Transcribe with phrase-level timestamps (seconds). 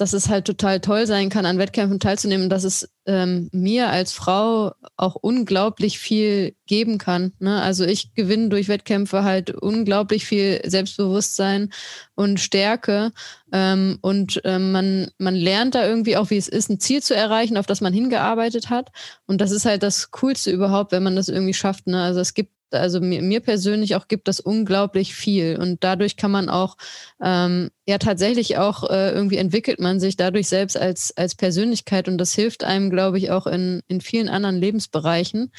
[0.00, 4.12] dass es halt total toll sein kann, an Wettkämpfen teilzunehmen, dass es ähm, mir als
[4.12, 7.34] Frau auch unglaublich viel geben kann.
[7.38, 7.60] Ne?
[7.60, 11.70] Also ich gewinne durch Wettkämpfe halt unglaublich viel Selbstbewusstsein
[12.14, 13.12] und Stärke.
[13.52, 17.14] Ähm, und ähm, man, man lernt da irgendwie auch, wie es ist, ein Ziel zu
[17.14, 18.88] erreichen, auf das man hingearbeitet hat.
[19.26, 21.86] Und das ist halt das Coolste überhaupt, wenn man das irgendwie schafft.
[21.86, 22.02] Ne?
[22.02, 25.58] Also es gibt also mir, mir persönlich auch gibt das unglaublich viel.
[25.60, 26.76] Und dadurch kann man auch,
[27.22, 32.18] ähm, ja tatsächlich auch, äh, irgendwie entwickelt man sich dadurch selbst als, als Persönlichkeit und
[32.18, 35.52] das hilft einem, glaube ich, auch in, in vielen anderen Lebensbereichen.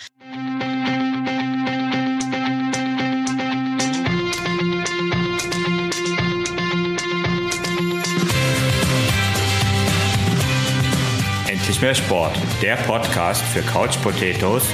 [11.47, 14.65] Endlich mehr Sport, der Podcast für Couch Potatoes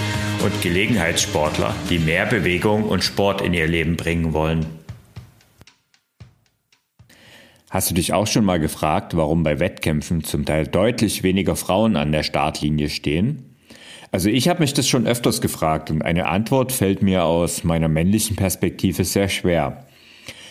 [0.43, 4.65] und Gelegenheitssportler, die mehr Bewegung und Sport in ihr Leben bringen wollen.
[7.69, 11.95] Hast du dich auch schon mal gefragt, warum bei Wettkämpfen zum Teil deutlich weniger Frauen
[11.95, 13.55] an der Startlinie stehen?
[14.11, 17.89] Also ich habe mich das schon öfters gefragt und eine Antwort fällt mir aus meiner
[17.89, 19.85] männlichen Perspektive sehr schwer.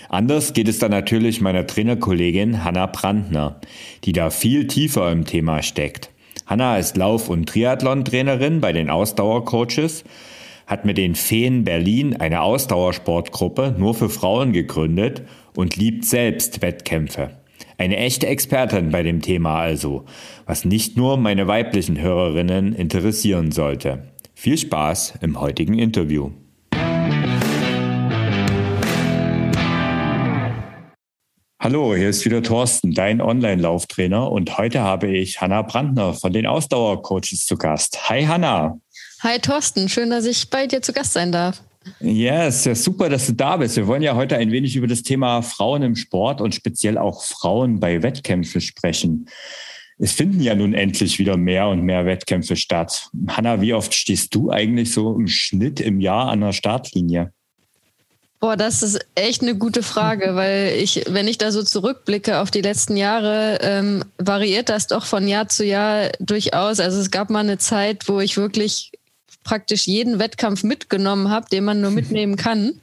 [0.09, 3.61] Anders geht es dann natürlich meiner Trainerkollegin Hanna Brandner,
[4.05, 6.11] die da viel tiefer im Thema steckt.
[6.47, 10.05] Hanna ist Lauf- und Triathlon-Trainerin bei den Ausdauercoaches,
[10.67, 15.23] hat mit den Feen Berlin eine Ausdauersportgruppe nur für Frauen gegründet
[15.55, 17.31] und liebt selbst Wettkämpfe.
[17.79, 20.05] Eine echte Expertin bei dem Thema also,
[20.47, 24.05] was nicht nur meine weiblichen Hörerinnen interessieren sollte.
[24.35, 26.31] Viel Spaß im heutigen Interview.
[31.67, 36.47] Hallo, hier ist wieder Thorsten, dein Online-Lauftrainer und heute habe ich Hanna Brandner von den
[36.47, 38.09] Ausdauercoaches zu Gast.
[38.09, 38.79] Hi Hanna.
[39.25, 41.61] Hi Thorsten, schön, dass ich bei dir zu Gast sein darf.
[41.99, 43.75] Ja, ist ja super, dass du da bist.
[43.75, 47.25] Wir wollen ja heute ein wenig über das Thema Frauen im Sport und speziell auch
[47.25, 49.29] Frauen bei Wettkämpfen sprechen.
[49.99, 53.11] Es finden ja nun endlich wieder mehr und mehr Wettkämpfe statt.
[53.27, 57.33] Hanna, wie oft stehst du eigentlich so im Schnitt im Jahr an der Startlinie?
[58.39, 62.51] Boah, das ist echt eine gute Frage, weil ich, wenn ich da so zurückblicke auf
[62.51, 66.79] die letzten Jahre, ähm, variiert das doch von Jahr zu Jahr durchaus.
[66.79, 68.93] Also es gab mal eine Zeit, wo ich wirklich
[69.43, 72.81] praktisch jeden Wettkampf mitgenommen habe, den man nur mitnehmen kann.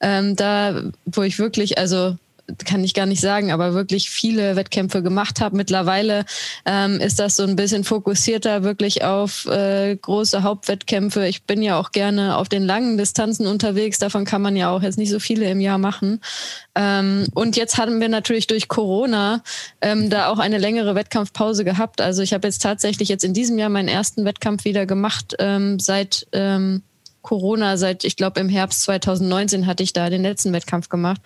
[0.00, 2.16] Ähm, da, wo ich wirklich, also
[2.64, 5.56] kann ich gar nicht sagen, aber wirklich viele Wettkämpfe gemacht habe.
[5.56, 6.24] Mittlerweile
[6.66, 11.26] ähm, ist das so ein bisschen fokussierter wirklich auf äh, große Hauptwettkämpfe.
[11.26, 13.98] Ich bin ja auch gerne auf den langen Distanzen unterwegs.
[13.98, 16.20] Davon kann man ja auch jetzt nicht so viele im Jahr machen.
[16.74, 19.42] Ähm, und jetzt hatten wir natürlich durch Corona
[19.80, 22.00] ähm, da auch eine längere Wettkampfpause gehabt.
[22.00, 25.78] Also ich habe jetzt tatsächlich jetzt in diesem Jahr meinen ersten Wettkampf wieder gemacht ähm,
[25.78, 26.82] seit ähm,
[27.22, 31.20] Corona seit, ich glaube, im Herbst 2019 hatte ich da den letzten Wettkampf gemacht.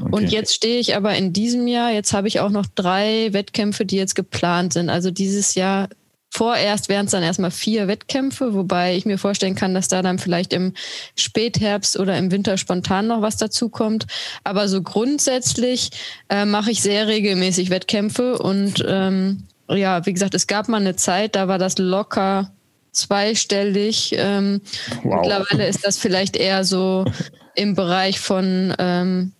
[0.00, 0.08] Okay.
[0.10, 3.84] Und jetzt stehe ich aber in diesem Jahr, jetzt habe ich auch noch drei Wettkämpfe,
[3.84, 4.90] die jetzt geplant sind.
[4.90, 5.88] Also dieses Jahr
[6.32, 10.20] Vorerst wären es dann erstmal vier Wettkämpfe, wobei ich mir vorstellen kann, dass da dann
[10.20, 10.74] vielleicht im
[11.16, 14.06] Spätherbst oder im Winter spontan noch was dazukommt.
[14.44, 15.90] Aber so grundsätzlich
[16.28, 20.94] äh, mache ich sehr regelmäßig Wettkämpfe und ähm, ja, wie gesagt, es gab mal eine
[20.94, 22.52] Zeit, da war das locker
[22.92, 24.14] zweistellig.
[24.16, 24.60] Ähm,
[25.02, 25.20] wow.
[25.20, 27.04] Mittlerweile ist das vielleicht eher so
[27.54, 29.32] im Bereich von, ähm,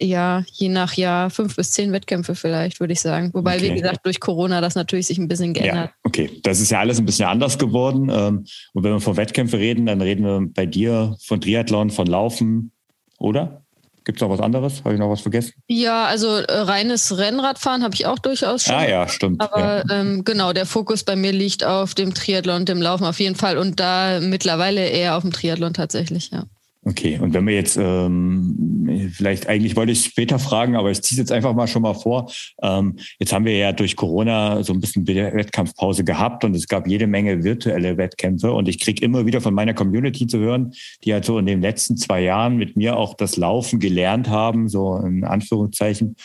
[0.00, 3.30] ja, je nach Jahr fünf bis zehn Wettkämpfe vielleicht, würde ich sagen.
[3.32, 3.70] Wobei, okay.
[3.70, 5.90] wie gesagt, durch Corona das natürlich sich ein bisschen geändert.
[5.90, 8.10] Ja, okay, das ist ja alles ein bisschen anders geworden.
[8.12, 12.06] Ähm, und wenn wir von Wettkämpfe reden, dann reden wir bei dir von Triathlon, von
[12.06, 12.72] Laufen,
[13.18, 13.63] oder?
[14.04, 14.84] Gibt es noch was anderes?
[14.84, 15.54] Habe ich noch was vergessen?
[15.66, 18.74] Ja, also äh, reines Rennradfahren habe ich auch durchaus schon.
[18.74, 19.40] Ah ja, stimmt.
[19.40, 20.00] Aber ja.
[20.00, 23.34] Ähm, genau, der Fokus bei mir liegt auf dem Triathlon und dem Laufen auf jeden
[23.34, 26.44] Fall und da mittlerweile eher auf dem Triathlon tatsächlich, ja.
[26.86, 31.16] Okay, und wenn wir jetzt, ähm, vielleicht eigentlich wollte ich später fragen, aber ich ziehe
[31.16, 32.30] es jetzt einfach mal schon mal vor.
[32.62, 36.86] Ähm, jetzt haben wir ja durch Corona so ein bisschen Wettkampfpause gehabt und es gab
[36.86, 40.74] jede Menge virtuelle Wettkämpfe und ich kriege immer wieder von meiner Community zu hören,
[41.04, 44.68] die halt so in den letzten zwei Jahren mit mir auch das Laufen gelernt haben,
[44.68, 46.16] so in Anführungszeichen,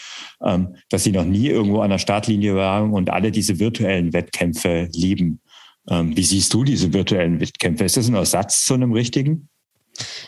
[0.44, 4.89] ähm, dass sie noch nie irgendwo an der Startlinie waren und alle diese virtuellen Wettkämpfe
[4.92, 5.39] lieben.
[5.89, 7.86] Ähm, wie siehst du diese virtuellen Wettkämpfe?
[7.86, 9.48] Ist das ein Ersatz zu einem richtigen?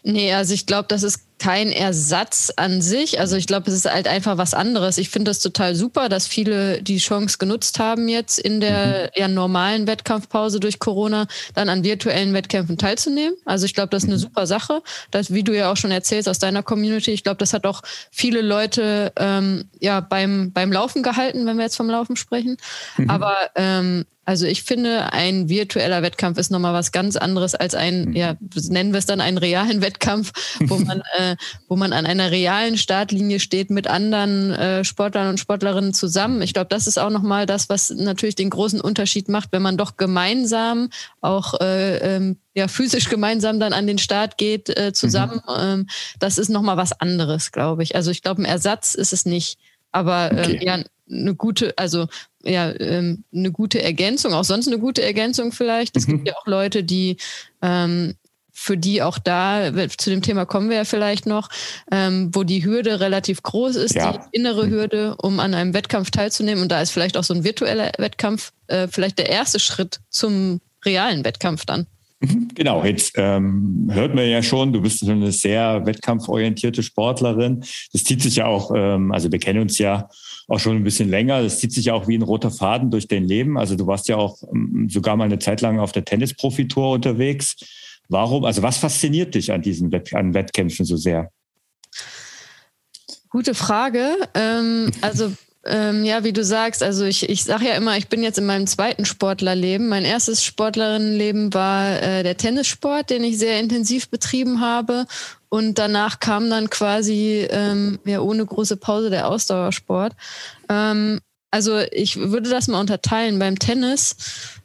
[0.03, 3.19] Nee, also ich glaube, das ist kein Ersatz an sich.
[3.19, 4.99] Also ich glaube, es ist halt einfach was anderes.
[4.99, 9.19] Ich finde das total super, dass viele die Chance genutzt haben, jetzt in der mhm.
[9.19, 13.33] ja, normalen Wettkampfpause durch Corona dann an virtuellen Wettkämpfen teilzunehmen.
[13.43, 14.21] Also ich glaube, das ist eine mhm.
[14.21, 14.83] super Sache.
[15.09, 17.81] Das, wie du ja auch schon erzählst aus deiner Community, ich glaube, das hat auch
[18.11, 22.57] viele Leute ähm, ja beim, beim Laufen gehalten, wenn wir jetzt vom Laufen sprechen.
[22.97, 23.09] Mhm.
[23.09, 28.05] Aber ähm, also ich finde, ein virtueller Wettkampf ist nochmal was ganz anderes als ein,
[28.05, 28.15] mhm.
[28.15, 28.35] ja,
[28.69, 31.30] nennen wir es dann einen realen Wettkampf, wo man äh,
[31.67, 36.41] wo man an einer realen Startlinie steht mit anderen äh, Sportlern und Sportlerinnen zusammen.
[36.41, 39.77] Ich glaube, das ist auch nochmal das, was natürlich den großen Unterschied macht, wenn man
[39.77, 40.89] doch gemeinsam,
[41.21, 45.41] auch äh, ähm, ja, physisch gemeinsam dann an den Start geht, äh, zusammen.
[45.47, 45.55] Mhm.
[45.59, 45.87] Ähm,
[46.19, 47.95] das ist nochmal was anderes, glaube ich.
[47.95, 49.57] Also ich glaube, ein Ersatz ist es nicht.
[49.91, 50.55] Aber ähm, okay.
[50.55, 52.07] ähm, ja, eine gute, also
[52.43, 55.97] ja, ähm, eine gute Ergänzung, auch sonst eine gute Ergänzung vielleicht.
[55.97, 56.11] Es mhm.
[56.13, 57.17] gibt ja auch Leute, die
[57.61, 58.15] ähm,
[58.61, 61.49] für die auch da, zu dem Thema kommen wir ja vielleicht noch,
[61.91, 64.11] ähm, wo die Hürde relativ groß ist, ja.
[64.11, 64.71] die innere mhm.
[64.71, 66.61] Hürde, um an einem Wettkampf teilzunehmen.
[66.61, 70.61] Und da ist vielleicht auch so ein virtueller Wettkampf äh, vielleicht der erste Schritt zum
[70.85, 71.87] realen Wettkampf dann.
[72.19, 72.49] Mhm.
[72.53, 77.63] Genau, jetzt ähm, hört man ja schon, du bist schon eine sehr wettkampforientierte Sportlerin.
[77.93, 80.07] Das zieht sich ja auch, ähm, also wir kennen uns ja
[80.47, 81.41] auch schon ein bisschen länger.
[81.41, 83.57] Das zieht sich ja auch wie ein roter Faden durch dein Leben.
[83.57, 87.55] Also du warst ja auch ähm, sogar mal eine Zeit lang auf der Tennisprofitour unterwegs.
[88.11, 91.31] Warum, also was fasziniert dich an diesen Wett an Wettkämpfen so sehr?
[93.29, 94.17] Gute Frage.
[94.33, 95.31] Ähm, also
[95.63, 98.45] ähm, ja, wie du sagst, also ich, ich sage ja immer, ich bin jetzt in
[98.45, 99.87] meinem zweiten Sportlerleben.
[99.87, 105.05] Mein erstes Sportlerinnenleben war äh, der Tennissport, den ich sehr intensiv betrieben habe.
[105.47, 110.13] Und danach kam dann quasi ähm, ja ohne große Pause der Ausdauersport.
[110.67, 113.39] Ähm, also ich würde das mal unterteilen.
[113.39, 114.17] Beim Tennis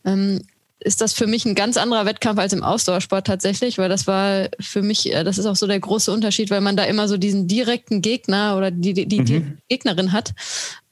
[0.04, 0.40] ähm,
[0.86, 4.48] ist das für mich ein ganz anderer Wettkampf als im Ausdauersport tatsächlich, weil das war
[4.60, 7.16] für mich, äh, das ist auch so der große Unterschied, weil man da immer so
[7.16, 9.58] diesen direkten Gegner oder die, die, die mhm.
[9.68, 10.32] Gegnerin hat.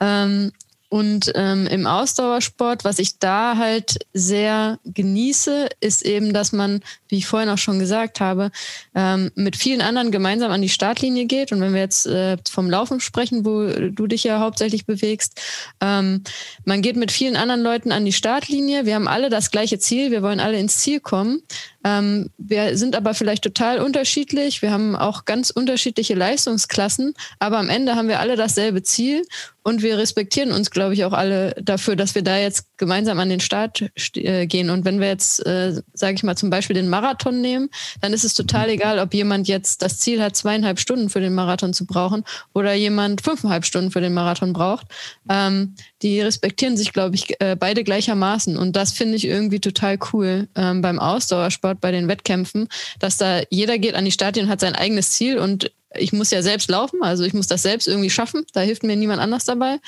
[0.01, 0.51] Ähm,
[0.95, 7.17] und ähm, im Ausdauersport, was ich da halt sehr genieße, ist eben, dass man, wie
[7.17, 8.49] ich vorhin auch schon gesagt habe,
[8.95, 11.51] ähm, mit vielen anderen gemeinsam an die Startlinie geht.
[11.51, 15.41] Und wenn wir jetzt äh, vom Laufen sprechen, wo du dich ja hauptsächlich bewegst,
[15.81, 16.23] ähm,
[16.63, 18.85] man geht mit vielen anderen Leuten an die Startlinie.
[18.85, 20.11] Wir haben alle das gleiche Ziel.
[20.11, 21.41] Wir wollen alle ins Ziel kommen.
[21.85, 24.63] Ähm, wir sind aber vielleicht total unterschiedlich.
[24.63, 29.21] Wir haben auch ganz unterschiedliche Leistungsklassen, aber am Ende haben wir alle dasselbe Ziel
[29.67, 33.29] und wir respektieren uns, glaube ich, auch alle dafür, dass wir da jetzt gemeinsam an
[33.29, 33.83] den Start
[34.15, 34.69] äh, gehen.
[34.69, 38.23] Und wenn wir jetzt, äh, sage ich mal, zum Beispiel den Marathon nehmen, dann ist
[38.23, 41.87] es total egal, ob jemand jetzt das Ziel hat, zweieinhalb Stunden für den Marathon zu
[41.87, 42.23] brauchen
[42.53, 44.85] oder jemand fünfeinhalb Stunden für den Marathon braucht.
[45.29, 45.73] Ähm,
[46.03, 48.57] die respektieren sich, glaube ich, äh, beide gleichermaßen.
[48.57, 52.67] Und das finde ich irgendwie total cool ähm, beim Ausdauersport, bei den Wettkämpfen,
[52.99, 56.31] dass da jeder geht an die Stadien und hat sein eigenes Ziel und ich muss
[56.31, 58.45] ja selbst laufen, also ich muss das selbst irgendwie schaffen.
[58.53, 59.79] Da hilft mir niemand anders dabei.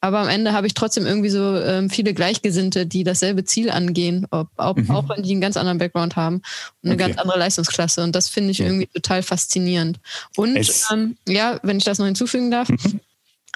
[0.00, 4.26] Aber am Ende habe ich trotzdem irgendwie so ähm, viele Gleichgesinnte, die dasselbe Ziel angehen,
[4.30, 4.90] ob, ob, mhm.
[4.90, 6.36] auch wenn die einen ganz anderen Background haben
[6.82, 7.08] und eine okay.
[7.08, 8.02] ganz andere Leistungsklasse.
[8.02, 8.66] Und das finde ich ja.
[8.66, 10.00] irgendwie total faszinierend.
[10.36, 10.58] Und
[10.92, 13.00] ähm, ja, wenn ich das noch hinzufügen darf, mhm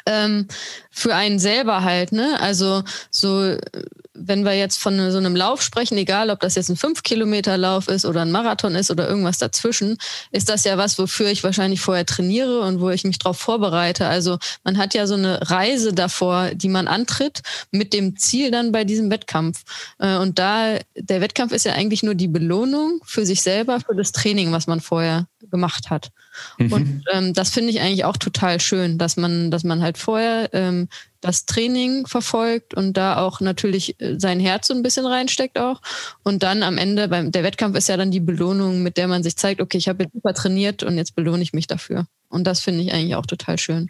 [0.08, 0.48] ähm,
[0.90, 2.40] für einen selber halt, ne?
[2.40, 3.56] Also so,
[4.20, 8.04] wenn wir jetzt von so einem Lauf sprechen, egal ob das jetzt ein 5-Kilometer-Lauf ist
[8.04, 9.98] oder ein Marathon ist oder irgendwas dazwischen,
[10.30, 14.06] ist das ja was, wofür ich wahrscheinlich vorher trainiere und wo ich mich darauf vorbereite.
[14.06, 18.72] Also man hat ja so eine Reise davor, die man antritt, mit dem Ziel dann
[18.72, 19.62] bei diesem Wettkampf.
[19.98, 23.94] Äh, und da, der Wettkampf ist ja eigentlich nur die Belohnung für sich selber, für
[23.94, 26.10] das Training, was man vorher gemacht hat.
[26.58, 26.72] Mhm.
[26.72, 30.50] Und ähm, das finde ich eigentlich auch total schön, dass man, dass man halt vorher
[30.52, 30.88] ähm,
[31.20, 35.80] das Training verfolgt und da auch natürlich äh, sein Herz so ein bisschen reinsteckt auch.
[36.22, 39.22] Und dann am Ende, beim der Wettkampf ist ja dann die Belohnung, mit der man
[39.22, 42.06] sich zeigt, okay, ich habe jetzt super trainiert und jetzt belohne ich mich dafür.
[42.28, 43.88] Und das finde ich eigentlich auch total schön.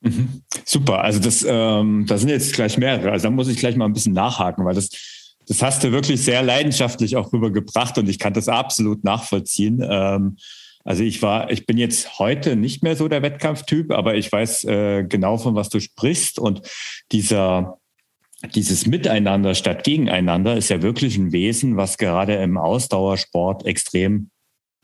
[0.00, 0.42] Mhm.
[0.64, 3.10] Super, also das, ähm, da sind jetzt gleich mehrere.
[3.12, 4.88] Also da muss ich gleich mal ein bisschen nachhaken, weil das,
[5.46, 9.84] das hast du wirklich sehr leidenschaftlich auch rübergebracht und ich kann das absolut nachvollziehen.
[9.86, 10.36] Ähm,
[10.84, 14.64] also ich war, ich bin jetzt heute nicht mehr so der Wettkampftyp, aber ich weiß
[14.64, 16.38] äh, genau, von was du sprichst.
[16.38, 16.62] Und
[17.12, 17.78] dieser,
[18.54, 24.30] dieses Miteinander statt Gegeneinander ist ja wirklich ein Wesen, was gerade im Ausdauersport extrem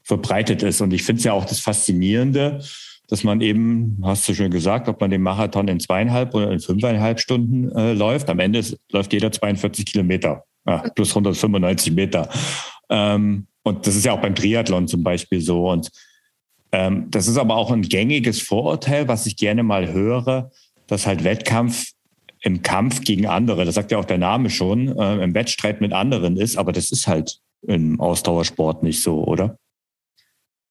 [0.02, 0.80] verbreitet ist.
[0.80, 2.62] Und ich finde es ja auch das Faszinierende,
[3.08, 6.60] dass man eben, hast du schon gesagt, ob man den Marathon in zweieinhalb oder in
[6.60, 8.28] fünfeinhalb Stunden äh, läuft.
[8.28, 8.62] Am Ende
[8.92, 12.28] läuft jeder 42 Kilometer, ja, plus 195 Meter.
[12.90, 15.68] Ähm, und das ist ja auch beim Triathlon zum Beispiel so.
[15.68, 15.90] Und
[16.70, 20.52] ähm, das ist aber auch ein gängiges Vorurteil, was ich gerne mal höre,
[20.86, 21.90] dass halt Wettkampf
[22.42, 25.92] im Kampf gegen andere, das sagt ja auch der Name schon, äh, im Wettstreit mit
[25.92, 29.58] anderen ist, aber das ist halt im Ausdauersport nicht so, oder?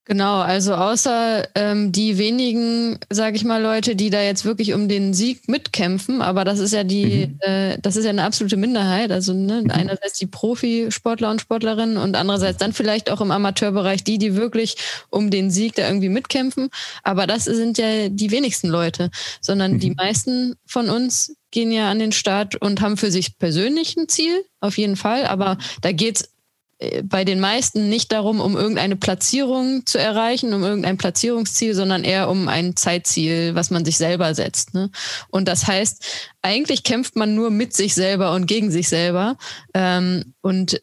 [0.07, 4.87] Genau, also außer ähm, die wenigen, sage ich mal, Leute, die da jetzt wirklich um
[4.87, 7.39] den Sieg mitkämpfen, aber das ist ja die, mhm.
[7.39, 9.11] äh, das ist ja eine absolute Minderheit.
[9.11, 9.71] Also ne, mhm.
[9.71, 14.75] einerseits die Profisportler und Sportlerinnen und andererseits dann vielleicht auch im Amateurbereich die, die wirklich
[15.09, 16.69] um den Sieg da irgendwie mitkämpfen.
[17.01, 19.09] Aber das sind ja die wenigsten Leute,
[19.41, 19.79] sondern mhm.
[19.79, 24.07] die meisten von uns gehen ja an den Start und haben für sich persönlich ein
[24.07, 25.25] Ziel, auf jeden Fall.
[25.25, 26.34] Aber da geht's
[27.03, 32.29] bei den meisten nicht darum, um irgendeine Platzierung zu erreichen, um irgendein Platzierungsziel, sondern eher
[32.29, 34.73] um ein Zeitziel, was man sich selber setzt.
[34.73, 34.89] Ne?
[35.29, 36.03] Und das heißt,
[36.41, 39.37] eigentlich kämpft man nur mit sich selber und gegen sich selber.
[39.73, 40.81] Ähm, und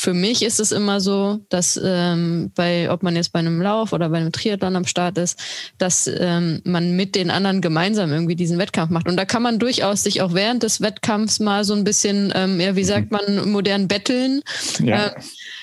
[0.00, 3.92] für mich ist es immer so, dass ähm, bei, ob man jetzt bei einem Lauf
[3.92, 5.38] oder bei einem Triathlon am Start ist,
[5.76, 9.08] dass ähm, man mit den anderen gemeinsam irgendwie diesen Wettkampf macht.
[9.08, 12.58] Und da kann man durchaus sich auch während des Wettkampfs mal so ein bisschen, ähm,
[12.58, 13.18] ja, wie sagt mhm.
[13.18, 14.40] man, modern betteln.
[14.82, 15.08] Ja.
[15.08, 15.10] Äh,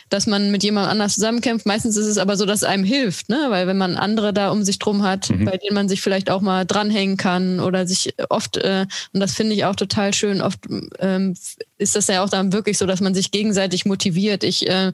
[0.10, 1.66] dass man mit jemand anders zusammenkämpft.
[1.66, 3.48] Meistens ist es aber so, dass es einem hilft, ne?
[3.50, 5.46] weil wenn man andere da um sich drum hat, mhm.
[5.46, 9.34] bei denen man sich vielleicht auch mal dranhängen kann oder sich oft, äh, und das
[9.34, 10.60] finde ich auch total schön, oft
[11.00, 11.36] ähm,
[11.78, 14.44] ist das ja auch dann wirklich so, dass man sich gegenseitig motiviert.
[14.44, 14.92] Ich äh,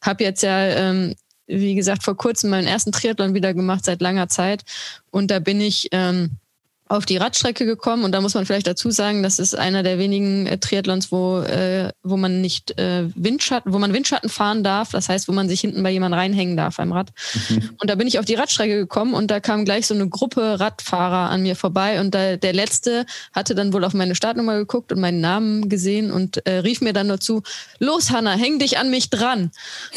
[0.00, 1.14] habe jetzt ja ähm,
[1.46, 4.64] wie gesagt, vor kurzem meinen ersten Triathlon wieder gemacht seit langer Zeit.
[5.10, 6.38] Und da bin ich ähm,
[6.88, 9.98] auf die Radstrecke gekommen und da muss man vielleicht dazu sagen, das ist einer der
[9.98, 14.90] wenigen äh, Triathlons, wo, äh, wo man nicht äh, Windschatten, wo man Windschatten fahren darf,
[14.92, 17.10] das heißt, wo man sich hinten bei jemand reinhängen darf beim Rad.
[17.48, 17.70] Mhm.
[17.80, 20.60] Und da bin ich auf die Radstrecke gekommen und da kam gleich so eine Gruppe
[20.60, 24.92] Radfahrer an mir vorbei und da, der letzte hatte dann wohl auf meine Startnummer geguckt
[24.92, 27.42] und meinen Namen gesehen und äh, rief mir dann dazu,
[27.80, 29.50] los Hanna, häng dich an mich dran.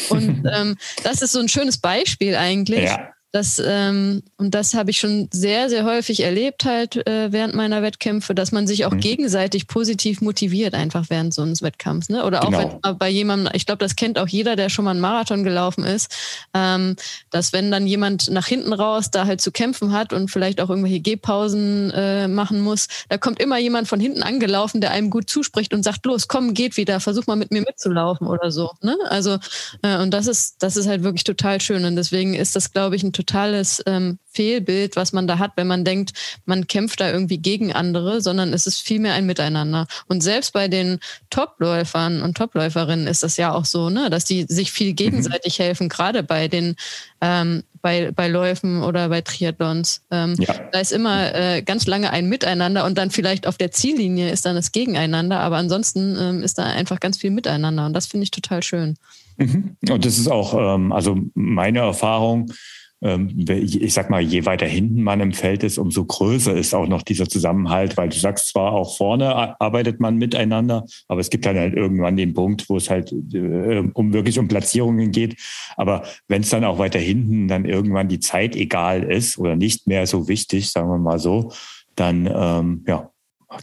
[0.08, 2.84] Und ähm, das ist so ein schönes Beispiel eigentlich.
[2.84, 7.54] Ja das, ähm, und das habe ich schon sehr, sehr häufig erlebt halt äh, während
[7.54, 9.00] meiner Wettkämpfe, dass man sich auch mhm.
[9.00, 12.08] gegenseitig positiv motiviert, einfach während so eines Wettkampfs.
[12.08, 12.24] Ne?
[12.24, 12.80] Oder auch genau.
[12.82, 15.84] wenn bei jemandem, ich glaube, das kennt auch jeder, der schon mal einen Marathon gelaufen
[15.84, 16.12] ist,
[16.54, 16.96] ähm,
[17.30, 20.68] dass wenn dann jemand nach hinten raus da halt zu kämpfen hat und vielleicht auch
[20.68, 25.30] irgendwelche Gehpausen äh, machen muss, da kommt immer jemand von hinten angelaufen, der einem gut
[25.30, 28.72] zuspricht und sagt, los, komm, geht wieder, versuch mal mit mir mitzulaufen oder so.
[28.82, 28.96] Ne?
[29.08, 29.38] Also,
[29.82, 31.84] äh, und das ist, das ist halt wirklich total schön.
[31.84, 35.66] Und deswegen ist das, glaube ich, ein totales ähm, Fehlbild, was man da hat, wenn
[35.66, 36.12] man denkt,
[36.46, 39.86] man kämpft da irgendwie gegen andere, sondern es ist vielmehr ein Miteinander.
[40.06, 41.00] Und selbst bei den
[41.30, 45.62] Topläufern und Topläuferinnen ist das ja auch so, ne, dass die sich viel gegenseitig mhm.
[45.64, 46.76] helfen, gerade bei den
[47.20, 50.02] ähm, bei, bei Läufen oder bei Triathlons.
[50.10, 50.54] Ähm, ja.
[50.70, 54.44] Da ist immer äh, ganz lange ein Miteinander und dann vielleicht auf der Ziellinie ist
[54.44, 58.24] dann das Gegeneinander, aber ansonsten ähm, ist da einfach ganz viel Miteinander und das finde
[58.24, 58.96] ich total schön.
[59.38, 59.76] Mhm.
[59.88, 62.52] Und das ist auch, ähm, also meine Erfahrung,
[63.02, 67.02] ich sag mal, je weiter hinten man im Feld ist, umso größer ist auch noch
[67.02, 71.56] dieser Zusammenhalt, weil du sagst zwar auch vorne arbeitet man miteinander, aber es gibt dann
[71.56, 75.36] halt irgendwann den Punkt, wo es halt äh, um wirklich um Platzierungen geht.
[75.76, 79.86] Aber wenn es dann auch weiter hinten dann irgendwann die Zeit egal ist oder nicht
[79.86, 81.52] mehr so wichtig, sagen wir mal so,
[81.96, 83.10] dann ähm, ja,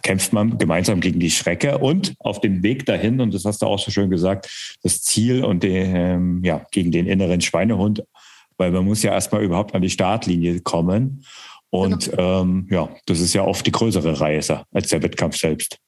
[0.01, 3.67] kämpft man gemeinsam gegen die Schrecke und auf dem Weg dahin, und das hast du
[3.67, 8.03] auch so schön gesagt, das Ziel und den, ähm, ja, gegen den inneren Schweinehund
[8.58, 11.26] weil man muss ja erstmal überhaupt an die Startlinie kommen.
[11.70, 12.42] Und genau.
[12.42, 15.80] ähm, ja, das ist ja oft die größere Reise als der Wettkampf selbst.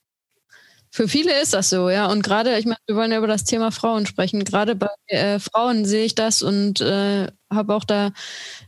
[0.91, 2.07] Für viele ist das so, ja.
[2.07, 4.43] Und gerade, ich meine, wir wollen ja über das Thema Frauen sprechen.
[4.43, 8.11] Gerade bei äh, Frauen sehe ich das und äh, habe auch da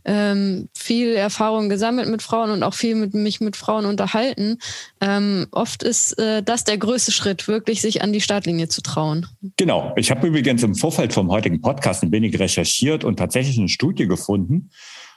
[0.04, 4.58] ähm, viel Erfahrung gesammelt mit Frauen und auch viel mit mich mit Frauen unterhalten.
[5.00, 9.26] Ähm, oft ist äh, das der größte Schritt, wirklich sich an die Startlinie zu trauen.
[9.56, 9.92] Genau.
[9.96, 14.06] Ich habe übrigens im Vorfeld vom heutigen Podcast ein wenig recherchiert und tatsächlich eine Studie
[14.06, 14.70] gefunden.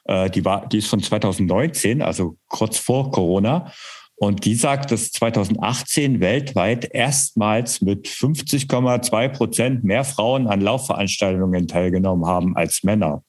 [0.05, 3.71] Äh, die war, die ist von 2019, also kurz vor Corona.
[4.17, 12.25] Und die sagt, dass 2018 weltweit erstmals mit 50,2 Prozent mehr Frauen an Laufveranstaltungen teilgenommen
[12.25, 13.24] haben als Männer.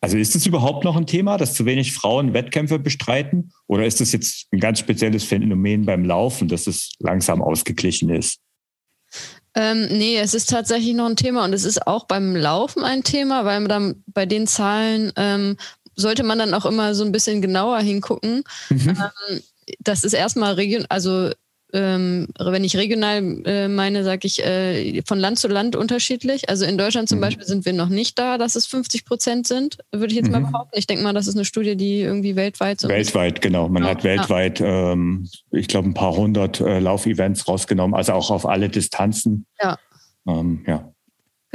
[0.00, 3.52] Also ist es überhaupt noch ein Thema, dass zu wenig Frauen Wettkämpfe bestreiten?
[3.66, 8.38] Oder ist das jetzt ein ganz spezielles Phänomen beim Laufen, dass es langsam ausgeglichen ist?
[9.54, 13.02] Ähm, nee, es ist tatsächlich noch ein Thema und es ist auch beim Laufen ein
[13.02, 15.56] Thema, weil man dann bei den Zahlen ähm,
[15.94, 18.44] sollte man dann auch immer so ein bisschen genauer hingucken.
[18.68, 18.88] Mhm.
[18.88, 19.40] Ähm,
[19.80, 21.30] das ist erstmal region, also
[21.72, 26.48] ähm, wenn ich regional äh, meine, sage ich äh, von Land zu Land unterschiedlich.
[26.48, 27.22] Also in Deutschland zum mhm.
[27.22, 30.32] Beispiel sind wir noch nicht da, dass es 50 Prozent sind, würde ich jetzt mhm.
[30.32, 30.78] mal behaupten.
[30.78, 33.68] Ich denke mal, das ist eine Studie, die irgendwie weltweit so Weltweit, genau.
[33.68, 34.92] Man ja, hat weltweit, ja.
[34.92, 39.46] ähm, ich glaube, ein paar hundert äh, Laufevents rausgenommen, also auch auf alle Distanzen.
[39.60, 39.76] Ja.
[40.26, 40.92] Ähm, ja.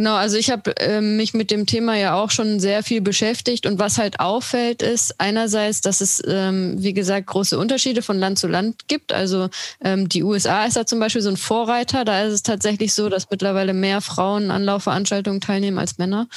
[0.02, 3.68] Genau, also ich habe äh, mich mit dem Thema ja auch schon sehr viel beschäftigt
[3.68, 8.40] und was halt auffällt ist einerseits, dass es ähm, wie gesagt große Unterschiede von Land
[8.40, 9.14] zu Land gibt.
[9.14, 12.04] Also ähm, die USA ist da zum Beispiel so ein Vorreiter.
[12.04, 16.28] Da ist es tatsächlich so, dass mittlerweile mehr Frauen an Laufveranstaltungen teilnehmen als Männer.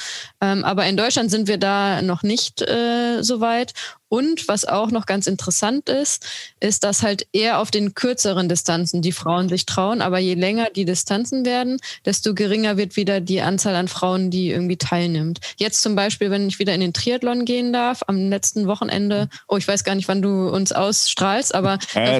[0.41, 3.73] Ähm, aber in Deutschland sind wir da noch nicht äh, so weit.
[4.07, 6.25] Und was auch noch ganz interessant ist,
[6.59, 10.01] ist, dass halt eher auf den kürzeren Distanzen die Frauen sich trauen.
[10.01, 14.49] Aber je länger die Distanzen werden, desto geringer wird wieder die Anzahl an Frauen, die
[14.49, 15.39] irgendwie teilnimmt.
[15.57, 19.57] Jetzt zum Beispiel, wenn ich wieder in den Triathlon gehen darf, am letzten Wochenende, oh,
[19.57, 21.79] ich weiß gar nicht, wann du uns ausstrahlst, aber.
[21.95, 22.19] Ja,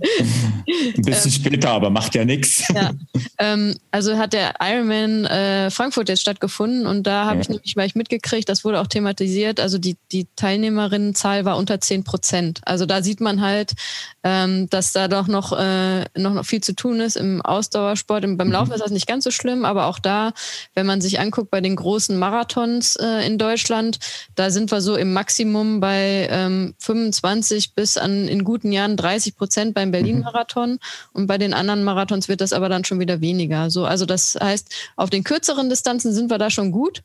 [0.96, 2.66] ein bisschen später, aber macht ja nichts.
[2.74, 2.92] Ja,
[3.38, 7.42] ähm, also hat der Ironman äh, Frankfurt jetzt stattgefunden und da habe ja.
[7.42, 12.02] ich nämlich mal mitgekriegt, das wurde auch thematisiert, also die, die Teilnehmerinnenzahl war unter 10
[12.02, 12.60] Prozent.
[12.64, 13.74] Also da sieht man halt,
[14.24, 18.24] ähm, dass da doch noch, äh, noch, noch viel zu tun ist im Ausdauersport.
[18.24, 18.54] Im, beim mhm.
[18.54, 20.32] Laufen ist das nicht ganz so schlimm, aber auch da,
[20.74, 23.98] wenn man sich anguckt bei den großen Marathons äh, in Deutschland,
[24.34, 29.36] da sind wir so im Maximum bei ähm, 25 bis an in guten Jahren 30
[29.36, 30.72] Prozent beim Berlin-Marathon.
[30.72, 30.78] Mhm.
[31.12, 33.70] Und bei den anderen Marathons wird das aber dann schon wieder weniger.
[33.70, 37.02] So, also das heißt, auf den kürzeren Distanzen sind wir da schon gut.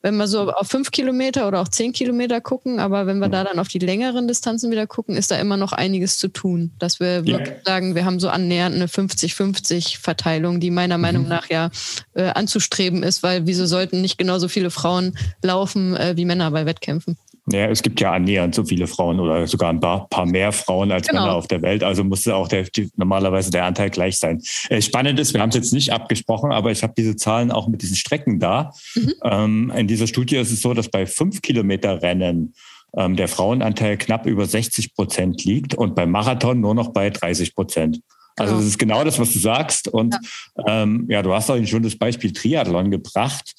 [0.00, 3.44] Wenn wir so auf fünf Kilometer oder auch zehn Kilometer gucken, aber wenn wir da
[3.44, 6.72] dann auf die längeren Distanzen wieder gucken, ist da immer noch einiges zu tun.
[6.78, 7.38] Dass wir ja.
[7.64, 11.28] sagen, wir haben so annähernd eine 50-50-Verteilung, die meiner Meinung mhm.
[11.28, 11.70] nach ja
[12.14, 16.66] äh, anzustreben ist, weil wieso sollten nicht genauso viele Frauen laufen äh, wie Männer bei
[16.66, 17.16] Wettkämpfen?
[17.52, 20.92] Ja, es gibt ja annähernd so viele Frauen oder sogar ein paar, paar mehr Frauen
[20.92, 21.22] als genau.
[21.22, 21.82] Männer auf der Welt.
[21.82, 24.42] Also muss auch der, normalerweise der Anteil gleich sein.
[24.68, 27.68] Äh, spannend ist, wir haben es jetzt nicht abgesprochen, aber ich habe diese Zahlen auch
[27.68, 28.72] mit diesen Strecken da.
[28.94, 29.12] Mhm.
[29.24, 32.54] Ähm, in dieser Studie ist es so, dass bei fünf Kilometer Rennen
[32.96, 37.54] ähm, der Frauenanteil knapp über 60 Prozent liegt und beim Marathon nur noch bei 30
[37.54, 38.00] Prozent.
[38.36, 38.60] Also genau.
[38.60, 39.88] das ist genau das, was du sagst.
[39.88, 40.16] Und
[40.56, 43.54] ja, ähm, ja du hast auch schon das Beispiel Triathlon gebracht.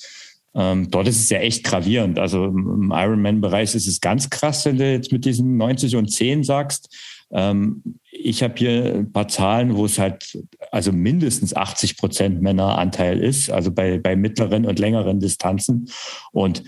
[0.56, 2.20] Ähm, dort ist es ja echt gravierend.
[2.20, 6.44] Also im Ironman-Bereich ist es ganz krass, wenn du jetzt mit diesen 90 und 10
[6.44, 6.96] sagst.
[7.32, 10.38] Ähm, ich habe hier ein paar Zahlen, wo es halt
[10.72, 15.90] also mindestens 80 Prozent Männeranteil ist, also bei, bei mittleren und längeren Distanzen.
[16.32, 16.64] Und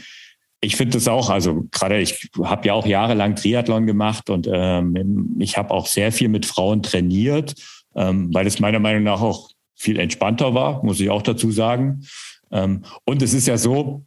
[0.62, 5.36] ich finde das auch, also gerade ich habe ja auch jahrelang Triathlon gemacht und ähm,
[5.40, 7.56] ich habe auch sehr viel mit Frauen trainiert,
[7.96, 12.04] ähm, weil es meiner Meinung nach auch viel entspannter war, muss ich auch dazu sagen.
[12.52, 14.06] Ähm, und es ist ja so,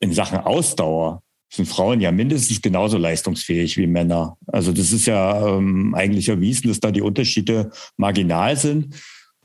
[0.00, 4.36] in Sachen Ausdauer sind Frauen ja mindestens genauso leistungsfähig wie Männer.
[4.46, 8.94] Also das ist ja ähm, eigentlich erwiesen, dass da die Unterschiede marginal sind.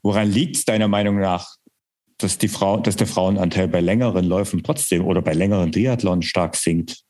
[0.02, 1.56] Woran liegt es deiner Meinung nach,
[2.18, 6.56] dass, die Frau, dass der Frauenanteil bei längeren Läufen trotzdem oder bei längeren Triathlon stark
[6.58, 7.04] sinkt?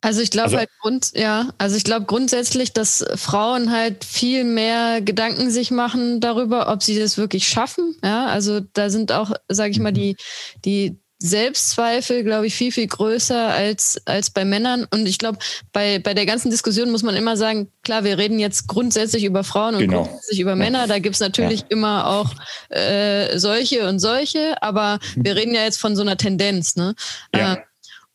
[0.00, 4.44] Also ich glaube also, halt grund, ja, also ich glaube grundsätzlich, dass Frauen halt viel
[4.44, 7.96] mehr Gedanken sich machen darüber, ob sie das wirklich schaffen.
[8.04, 10.16] Ja, also da sind auch, sage ich mal, die
[10.64, 14.86] die Selbstzweifel, glaube ich, viel, viel größer als, als bei Männern.
[14.92, 15.38] Und ich glaube,
[15.72, 19.42] bei, bei der ganzen Diskussion muss man immer sagen, klar, wir reden jetzt grundsätzlich über
[19.42, 20.04] Frauen und genau.
[20.04, 20.86] grundsätzlich über Männer.
[20.86, 21.66] Da gibt's natürlich ja.
[21.70, 22.34] immer auch
[22.68, 25.24] äh, solche und solche, aber mhm.
[25.24, 26.76] wir reden ja jetzt von so einer Tendenz.
[26.76, 26.94] Ne?
[27.34, 27.54] Ja.
[27.54, 27.56] Äh,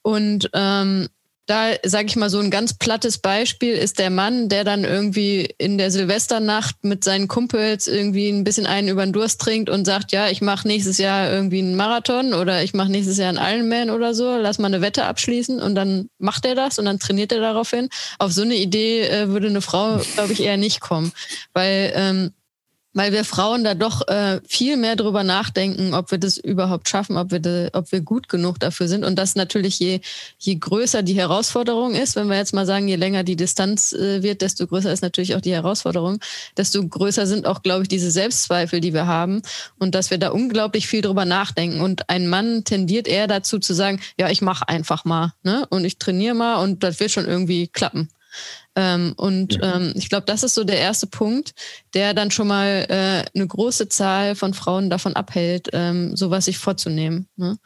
[0.02, 1.10] und ähm,
[1.46, 5.54] da sage ich mal so ein ganz plattes Beispiel ist der Mann, der dann irgendwie
[5.58, 9.84] in der Silvesternacht mit seinen Kumpels irgendwie ein bisschen einen über den Durst trinkt und
[9.84, 13.38] sagt, ja, ich mache nächstes Jahr irgendwie einen Marathon oder ich mache nächstes Jahr einen
[13.38, 17.00] Ironman oder so, lass mal eine Wette abschließen und dann macht er das und dann
[17.00, 17.90] trainiert er daraufhin.
[18.20, 21.12] Auf so eine Idee äh, würde eine Frau, glaube ich, eher nicht kommen,
[21.54, 22.32] weil ähm,
[22.94, 27.18] weil wir Frauen da doch äh, viel mehr drüber nachdenken, ob wir das überhaupt schaffen,
[27.18, 29.04] ob wir, de, ob wir gut genug dafür sind.
[29.04, 30.00] Und das natürlich je,
[30.38, 34.22] je größer die Herausforderung ist, wenn wir jetzt mal sagen, je länger die Distanz äh,
[34.22, 36.20] wird, desto größer ist natürlich auch die Herausforderung,
[36.56, 39.42] desto größer sind auch, glaube ich, diese Selbstzweifel, die wir haben
[39.80, 41.82] und dass wir da unglaublich viel drüber nachdenken.
[41.82, 45.66] Und ein Mann tendiert eher dazu zu sagen, ja, ich mache einfach mal ne?
[45.70, 48.10] und ich trainiere mal und das wird schon irgendwie klappen.
[48.76, 49.76] Ähm, und ja.
[49.76, 51.54] ähm, ich glaube, das ist so der erste Punkt,
[51.94, 56.58] der dann schon mal äh, eine große Zahl von Frauen davon abhält, ähm, sowas sich
[56.58, 57.28] vorzunehmen.
[57.36, 57.58] Ne?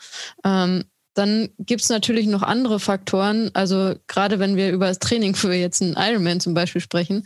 [0.43, 3.49] Ähm, dann gibt es natürlich noch andere Faktoren.
[3.53, 7.23] Also gerade wenn wir über das Training für jetzt einen Ironman zum Beispiel sprechen,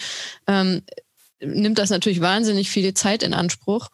[0.47, 0.82] ähm,
[1.41, 3.89] nimmt das natürlich wahnsinnig viel Zeit in Anspruch.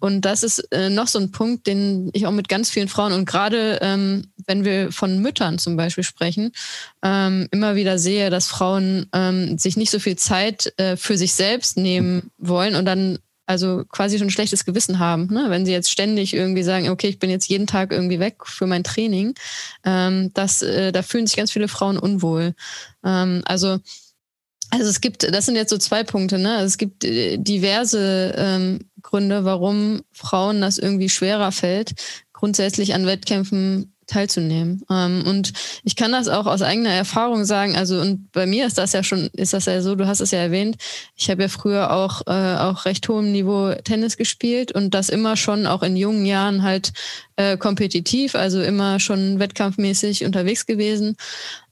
[0.00, 3.12] Und das ist äh, noch so ein Punkt, den ich auch mit ganz vielen Frauen
[3.12, 6.52] und gerade ähm, wenn wir von Müttern zum Beispiel sprechen,
[7.02, 11.34] ähm, immer wieder sehe, dass Frauen ähm, sich nicht so viel Zeit äh, für sich
[11.34, 15.46] selbst nehmen wollen und dann also quasi schon ein schlechtes Gewissen haben, ne?
[15.48, 18.66] wenn sie jetzt ständig irgendwie sagen, okay, ich bin jetzt jeden Tag irgendwie weg für
[18.66, 19.34] mein Training,
[19.84, 22.54] ähm, das, äh, da fühlen sich ganz viele Frauen unwohl.
[23.04, 23.78] Ähm, also
[24.70, 26.56] also es gibt, das sind jetzt so zwei Punkte, ne?
[26.56, 31.94] Also es gibt äh, diverse ähm, Gründe, warum Frauen das irgendwie schwerer fällt,
[32.32, 34.82] grundsätzlich an Wettkämpfen teilzunehmen.
[34.90, 35.52] Ähm, und
[35.84, 37.76] ich kann das auch aus eigener Erfahrung sagen.
[37.76, 39.94] Also und bei mir ist das ja schon, ist das ja so.
[39.94, 40.76] Du hast es ja erwähnt.
[41.14, 45.36] Ich habe ja früher auch äh, auch recht hohem Niveau Tennis gespielt und das immer
[45.36, 46.92] schon auch in jungen Jahren halt
[47.36, 51.16] äh, kompetitiv, also immer schon wettkampfmäßig unterwegs gewesen.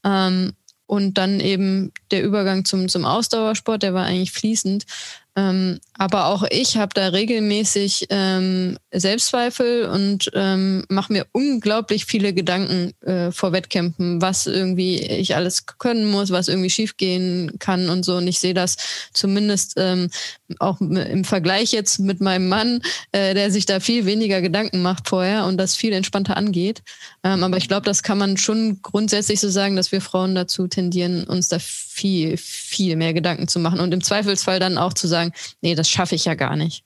[0.04, 0.52] Ähm,
[0.86, 4.84] und dann eben der Übergang zum, zum Ausdauersport, der war eigentlich fließend.
[5.36, 12.32] Ähm, aber auch ich habe da regelmäßig ähm, Selbstzweifel und ähm, mache mir unglaublich viele
[12.32, 18.04] Gedanken äh, vor Wettkämpfen, was irgendwie ich alles können muss, was irgendwie schiefgehen kann und
[18.04, 18.16] so.
[18.16, 18.76] Und ich sehe das
[19.12, 20.08] zumindest ähm,
[20.60, 25.08] auch im Vergleich jetzt mit meinem Mann, äh, der sich da viel weniger Gedanken macht
[25.08, 26.82] vorher und das viel entspannter angeht.
[27.24, 30.68] Ähm, aber ich glaube, das kann man schon grundsätzlich so sagen, dass wir Frauen dazu
[30.68, 31.58] tendieren, uns da
[31.94, 35.88] viel, viel mehr Gedanken zu machen und im Zweifelsfall dann auch zu sagen, nee, das
[35.88, 36.84] schaffe ich ja gar nicht.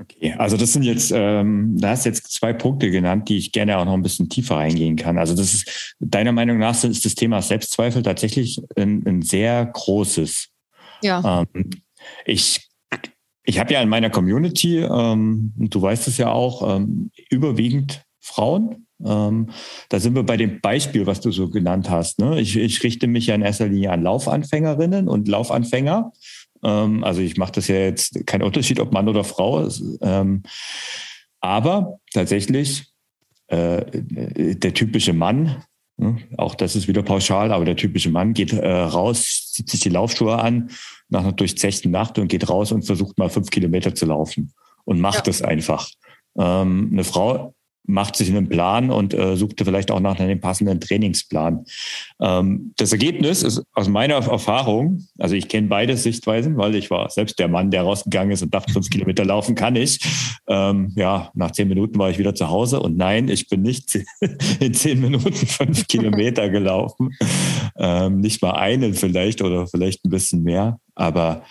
[0.00, 3.78] Okay, also das sind jetzt, ähm, da hast jetzt zwei Punkte genannt, die ich gerne
[3.78, 5.18] auch noch ein bisschen tiefer reingehen kann.
[5.18, 10.48] Also das ist, deiner Meinung nach ist das Thema Selbstzweifel tatsächlich ein, ein sehr großes.
[11.02, 11.46] Ja.
[11.54, 11.70] Ähm,
[12.24, 12.68] ich
[13.44, 18.86] ich habe ja in meiner Community, ähm, du weißt es ja auch, ähm, überwiegend Frauen.
[19.04, 19.50] Ähm,
[19.88, 22.18] da sind wir bei dem Beispiel, was du so genannt hast.
[22.18, 22.40] Ne?
[22.40, 26.12] Ich, ich richte mich ja in erster Linie an Laufanfängerinnen und Laufanfänger.
[26.62, 29.68] Ähm, also ich mache das ja jetzt kein Unterschied, ob Mann oder Frau.
[30.00, 30.42] Ähm,
[31.40, 32.86] aber tatsächlich
[33.48, 35.62] äh, der typische Mann,
[35.96, 39.80] ne, auch das ist wieder pauschal, aber der typische Mann geht äh, raus, zieht sich
[39.80, 40.70] die Laufschuhe an
[41.08, 44.52] nach einer durchzechten Nacht und geht raus und versucht mal fünf Kilometer zu laufen
[44.84, 45.48] und macht es ja.
[45.48, 45.88] einfach.
[46.38, 50.80] Ähm, eine Frau macht sich einen Plan und äh, suchte vielleicht auch nach einem passenden
[50.80, 51.64] Trainingsplan.
[52.20, 57.10] Ähm, das Ergebnis ist aus meiner Erfahrung, also ich kenne beide Sichtweisen, weil ich war
[57.10, 60.00] selbst der Mann, der rausgegangen ist und dachte, fünf Kilometer laufen kann ich.
[60.46, 63.98] Ähm, ja, nach zehn Minuten war ich wieder zu Hause und nein, ich bin nicht
[64.60, 67.10] in zehn Minuten fünf Kilometer gelaufen.
[67.76, 71.42] Ähm, nicht mal einen vielleicht oder vielleicht ein bisschen mehr, aber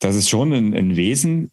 [0.00, 1.50] das ist schon ein, ein Wesen,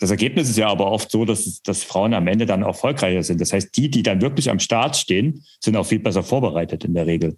[0.00, 3.40] das Ergebnis ist ja aber oft so, dass, dass Frauen am Ende dann erfolgreicher sind.
[3.40, 6.94] Das heißt, die, die dann wirklich am Start stehen, sind auch viel besser vorbereitet in
[6.94, 7.36] der Regel.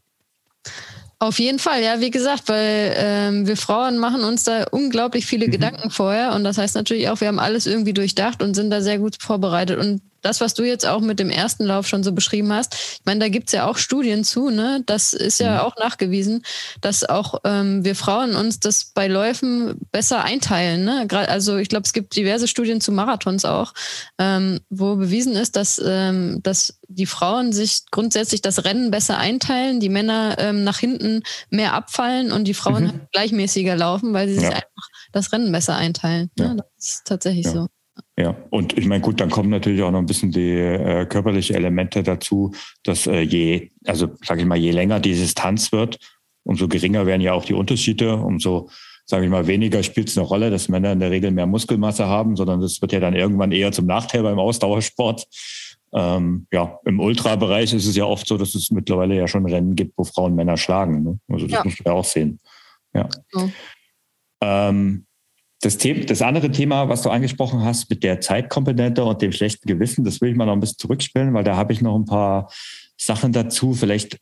[1.18, 5.48] Auf jeden Fall, ja, wie gesagt, weil ähm, wir Frauen machen uns da unglaublich viele
[5.48, 5.53] mhm.
[5.53, 8.81] Gedanken vorher und das heißt natürlich auch, wir haben alles irgendwie durchdacht und sind da
[8.81, 9.79] sehr gut vorbereitet.
[9.79, 13.04] Und das, was du jetzt auch mit dem ersten Lauf schon so beschrieben hast, ich
[13.04, 14.82] meine, da gibt's ja auch Studien zu, ne?
[14.87, 15.61] Das ist ja mhm.
[15.61, 16.44] auch nachgewiesen,
[16.80, 20.85] dass auch ähm, wir Frauen uns das bei Läufen besser einteilen.
[20.85, 21.06] Ne?
[21.11, 23.74] Also ich glaube, es gibt diverse Studien zu Marathons auch,
[24.18, 29.80] ähm, wo bewiesen ist, dass, ähm, dass die Frauen sich grundsätzlich das Rennen besser einteilen,
[29.80, 33.00] die Männer ähm, nach hinten mehr abfallen und die Frauen mhm.
[33.12, 34.50] gleichmäßiger laufen, weil sie sich ja.
[34.50, 36.30] einfach das Rennen besser einteilen.
[36.38, 36.44] Ne?
[36.44, 36.54] Ja.
[36.54, 37.52] Das ist tatsächlich ja.
[37.52, 37.68] so.
[38.18, 41.57] Ja, und ich meine, gut, dann kommen natürlich auch noch ein bisschen die äh, körperlichen
[41.57, 42.52] Elemente dazu,
[42.85, 45.98] dass äh, je, also sage ich mal, je länger die Distanz wird,
[46.44, 48.70] umso geringer werden ja auch die Unterschiede, umso,
[49.07, 52.07] sage ich mal, weniger spielt es eine Rolle, dass Männer in der Regel mehr Muskelmasse
[52.07, 55.26] haben, sondern das wird ja dann irgendwann eher zum Nachteil beim Ausdauersport.
[55.94, 59.76] Ähm, ja, im Ultrabereich ist es ja oft so, dass es mittlerweile ja schon Rennen
[59.76, 61.02] gibt, wo Frauen Männer schlagen.
[61.02, 61.18] Ne?
[61.28, 61.64] Also das ja.
[61.64, 62.40] muss man ja auch sehen.
[62.94, 63.09] Ja.
[63.35, 63.52] Mhm.
[64.42, 65.07] Ähm,
[65.62, 69.66] das, Thema, das andere Thema, was du angesprochen hast mit der Zeitkomponente und dem schlechten
[69.66, 72.05] Gewissen, das will ich mal noch ein bisschen zurückspielen, weil da habe ich noch ein
[72.05, 72.51] paar
[72.96, 73.72] Sachen dazu.
[73.72, 74.18] Vielleicht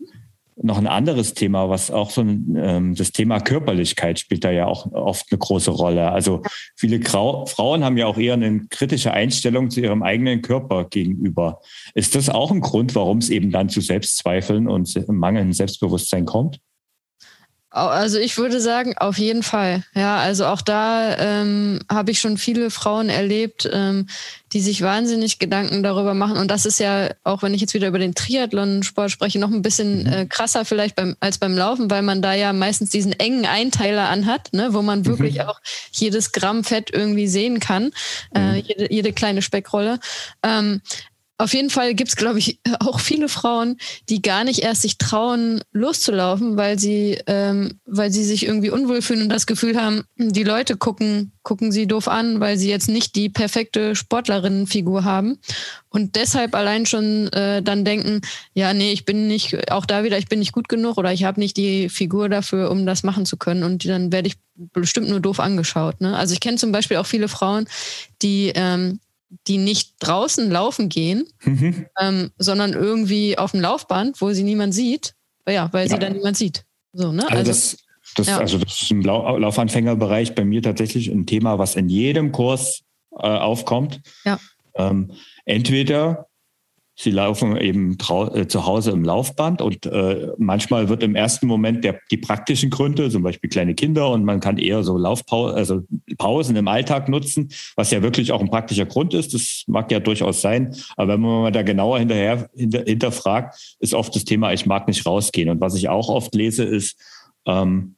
[0.63, 4.67] noch ein anderes Thema, was auch so ein, ähm, das Thema Körperlichkeit spielt da ja
[4.67, 6.13] auch oft eine große Rolle.
[6.13, 6.43] Also
[6.77, 11.61] viele Grau Frauen haben ja auch eher eine kritische Einstellung zu ihrem eigenen Körper gegenüber.
[11.95, 16.61] Ist das auch ein Grund, warum es eben dann zu Selbstzweifeln und mangelndem Selbstbewusstsein kommt?
[17.73, 19.85] Also ich würde sagen, auf jeden Fall.
[19.95, 24.09] Ja, also auch da ähm, habe ich schon viele Frauen erlebt, ähm,
[24.53, 26.37] die sich wahnsinnig Gedanken darüber machen.
[26.37, 29.63] Und das ist ja, auch wenn ich jetzt wieder über den Triathlon-Sport spreche, noch ein
[29.63, 30.13] bisschen mhm.
[30.13, 34.09] äh, krasser vielleicht beim, als beim Laufen, weil man da ja meistens diesen engen Einteiler
[34.09, 35.43] anhat, ne, wo man wirklich mhm.
[35.43, 35.61] auch
[35.93, 37.93] jedes Gramm Fett irgendwie sehen kann,
[38.35, 38.65] äh, mhm.
[38.67, 40.01] jede, jede kleine Speckrolle.
[40.43, 40.81] Ähm,
[41.41, 45.63] auf jeden Fall gibt's, glaube ich, auch viele Frauen, die gar nicht erst sich trauen,
[45.73, 50.45] loszulaufen, weil sie, ähm, weil sie sich irgendwie unwohl fühlen und das Gefühl haben, die
[50.45, 55.39] Leute gucken, gucken sie doof an, weil sie jetzt nicht die perfekte Sportlerinnenfigur haben.
[55.89, 58.21] Und deshalb allein schon äh, dann denken,
[58.53, 61.25] ja, nee, ich bin nicht, auch da wieder, ich bin nicht gut genug oder ich
[61.25, 63.63] habe nicht die Figur dafür, um das machen zu können.
[63.63, 64.37] Und dann werde ich
[64.73, 66.01] bestimmt nur doof angeschaut.
[66.01, 66.17] Ne?
[66.17, 67.67] Also ich kenne zum Beispiel auch viele Frauen,
[68.23, 69.01] die ähm,
[69.47, 71.87] die nicht draußen laufen gehen, mhm.
[72.01, 75.15] ähm, sondern irgendwie auf dem Laufband, wo sie niemand sieht.
[75.49, 75.95] Ja, weil ja.
[75.95, 76.65] sie dann niemand sieht.
[76.93, 77.23] So, ne?
[77.23, 77.77] Also, also das,
[78.17, 78.39] das, ja.
[78.39, 83.27] also das ist im Laufanfängerbereich bei mir tatsächlich ein Thema, was in jedem Kurs äh,
[83.27, 84.01] aufkommt.
[84.25, 84.39] Ja.
[84.75, 85.13] Ähm,
[85.45, 86.27] entweder
[87.03, 87.97] Sie laufen eben
[88.35, 92.69] äh, zu Hause im Laufband und äh, manchmal wird im ersten Moment der, die praktischen
[92.69, 95.83] Gründe, zum Beispiel kleine Kinder und man kann eher so Laufpausen, also
[96.19, 99.33] Pausen im Alltag nutzen, was ja wirklich auch ein praktischer Grund ist.
[99.33, 100.77] Das mag ja durchaus sein.
[100.99, 104.87] Aber wenn man mal da genauer hinterher hinter, hinterfragt, ist oft das Thema, ich mag
[104.87, 105.49] nicht rausgehen.
[105.49, 107.01] Und was ich auch oft lese, ist,
[107.47, 107.97] ähm,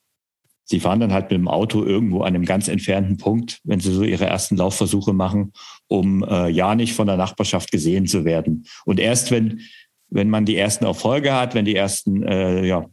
[0.64, 3.92] Sie fahren dann halt mit dem Auto irgendwo an einem ganz entfernten Punkt, wenn Sie
[3.92, 5.52] so Ihre ersten Laufversuche machen,
[5.92, 8.66] um äh, ja nicht von der Nachbarschaft gesehen zu werden.
[8.86, 9.60] Und erst wenn,
[10.08, 12.86] wenn man die ersten Erfolge hat, wenn die ersten, äh, ja,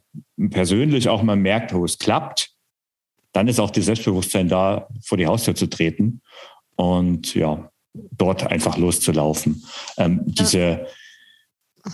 [0.52, 2.52] persönlich auch mal merkt, wo es klappt,
[3.32, 6.22] dann ist auch das Selbstbewusstsein da, vor die Haustür zu treten
[6.76, 9.64] und ja, dort einfach loszulaufen.
[9.98, 10.22] Ähm.
[10.26, 10.86] Diese,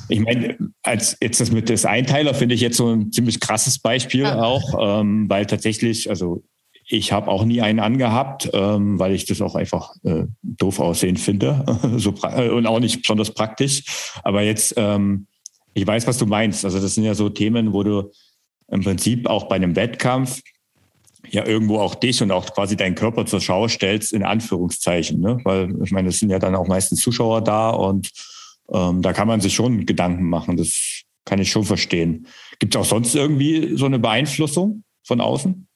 [0.10, 3.78] ich meine, als jetzt das mit des Einteiler finde ich jetzt so ein ziemlich krasses
[3.78, 4.42] Beispiel ja.
[4.42, 6.44] auch, ähm, weil tatsächlich, also
[6.88, 11.18] ich habe auch nie einen angehabt, ähm, weil ich das auch einfach äh, doof aussehen
[11.18, 11.66] finde
[11.98, 13.84] so äh, und auch nicht besonders praktisch.
[14.24, 15.28] Aber jetzt, ähm,
[15.74, 16.64] ich weiß, was du meinst.
[16.64, 18.12] Also das sind ja so Themen, wo du
[18.68, 20.42] im Prinzip auch bei einem Wettkampf
[21.30, 25.20] ja irgendwo auch dich und auch quasi deinen Körper zur Schau stellst, in Anführungszeichen.
[25.20, 25.40] Ne?
[25.44, 28.12] Weil ich meine, es sind ja dann auch meistens Zuschauer da und
[28.72, 30.56] ähm, da kann man sich schon Gedanken machen.
[30.58, 32.28] Das kann ich schon verstehen.
[32.60, 35.68] Gibt es auch sonst irgendwie so eine Beeinflussung von außen?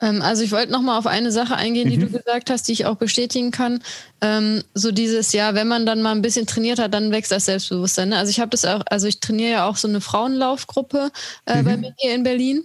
[0.00, 2.12] Ähm, also ich wollte noch mal auf eine Sache eingehen, die mhm.
[2.12, 3.80] du gesagt hast, die ich auch bestätigen kann.
[4.20, 7.46] Ähm, so dieses, ja, wenn man dann mal ein bisschen trainiert hat, dann wächst das
[7.46, 8.10] Selbstbewusstsein.
[8.10, 8.18] Ne?
[8.18, 11.10] Also ich habe das auch, also ich trainiere ja auch so eine Frauenlaufgruppe
[11.46, 11.64] äh, mhm.
[11.64, 12.64] bei mir hier in Berlin.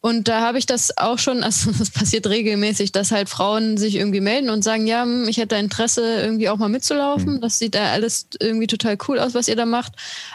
[0.00, 3.96] Und da habe ich das auch schon, also das passiert regelmäßig, dass halt Frauen sich
[3.96, 7.34] irgendwie melden und sagen, ja, hm, ich hätte Interesse, irgendwie auch mal mitzulaufen.
[7.34, 7.40] Mhm.
[7.40, 9.92] Das sieht da alles irgendwie total cool aus, was ihr da macht.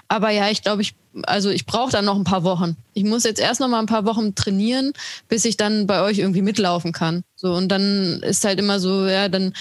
[0.07, 2.75] Aber ja, ich glaube, ich, also ich brauche dann noch ein paar Wochen.
[2.93, 4.93] Ich muss jetzt erst noch mal ein paar Wochen trainieren,
[5.27, 7.23] bis ich dann bei euch irgendwie mitlaufen kann.
[7.35, 9.53] So, und dann ist halt immer so, ja, dann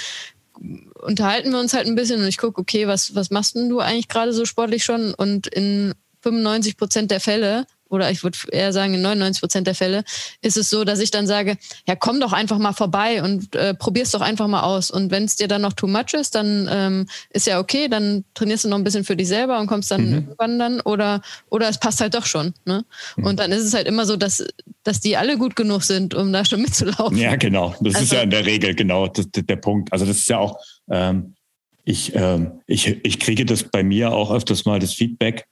[1.02, 3.80] unterhalten wir uns halt ein bisschen und ich gucke, okay, was, was machst denn du
[3.80, 5.14] eigentlich gerade so sportlich schon?
[5.14, 9.74] Und in 95 Prozent der Fälle oder ich würde eher sagen, in 99 Prozent der
[9.74, 10.04] Fälle
[10.40, 13.74] ist es so, dass ich dann sage, ja, komm doch einfach mal vorbei und äh,
[13.74, 14.90] probier's doch einfach mal aus.
[14.90, 18.24] Und wenn es dir dann noch too much ist, dann ähm, ist ja okay, dann
[18.34, 20.14] trainierst du noch ein bisschen für dich selber und kommst dann mhm.
[20.14, 22.54] irgendwann dann oder, oder es passt halt doch schon.
[22.64, 22.84] Ne?
[23.16, 23.26] Mhm.
[23.26, 24.44] Und dann ist es halt immer so, dass,
[24.84, 27.16] dass die alle gut genug sind, um da schon mitzulaufen.
[27.18, 27.74] Ja, genau.
[27.80, 29.92] Das also, ist ja in der Regel genau das, der Punkt.
[29.92, 30.58] Also das ist ja auch,
[30.90, 31.34] ähm,
[31.84, 35.46] ich, ähm, ich, ich kriege das bei mir auch öfters mal das Feedback,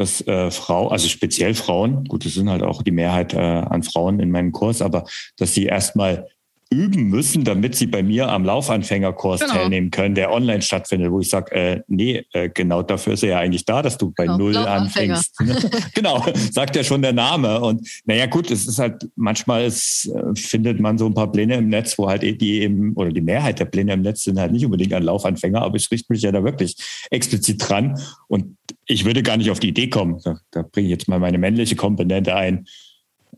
[0.00, 3.82] dass äh, Frau, also speziell Frauen, gut, das sind halt auch die Mehrheit äh, an
[3.82, 5.04] Frauen in meinem Kurs, aber
[5.36, 6.26] dass sie erstmal
[6.72, 9.54] üben müssen, damit sie bei mir am Laufanfängerkurs genau.
[9.54, 13.30] teilnehmen können, der online stattfindet, wo ich sage, äh, nee, äh, genau dafür ist er
[13.30, 14.38] ja eigentlich da, dass du bei genau.
[14.38, 15.36] Null anfängst.
[15.94, 17.60] genau, sagt ja schon der Name.
[17.60, 21.56] Und naja, gut, es ist halt, manchmal ist, äh, findet man so ein paar Pläne
[21.56, 24.52] im Netz, wo halt die eben, oder die Mehrheit der Pläne im Netz sind halt
[24.52, 26.76] nicht unbedingt an Laufanfänger, aber ich richte mich ja da wirklich
[27.10, 28.00] explizit dran.
[28.28, 28.56] Und
[28.86, 31.38] ich würde gar nicht auf die Idee kommen, da, da bringe ich jetzt mal meine
[31.38, 32.66] männliche Komponente ein,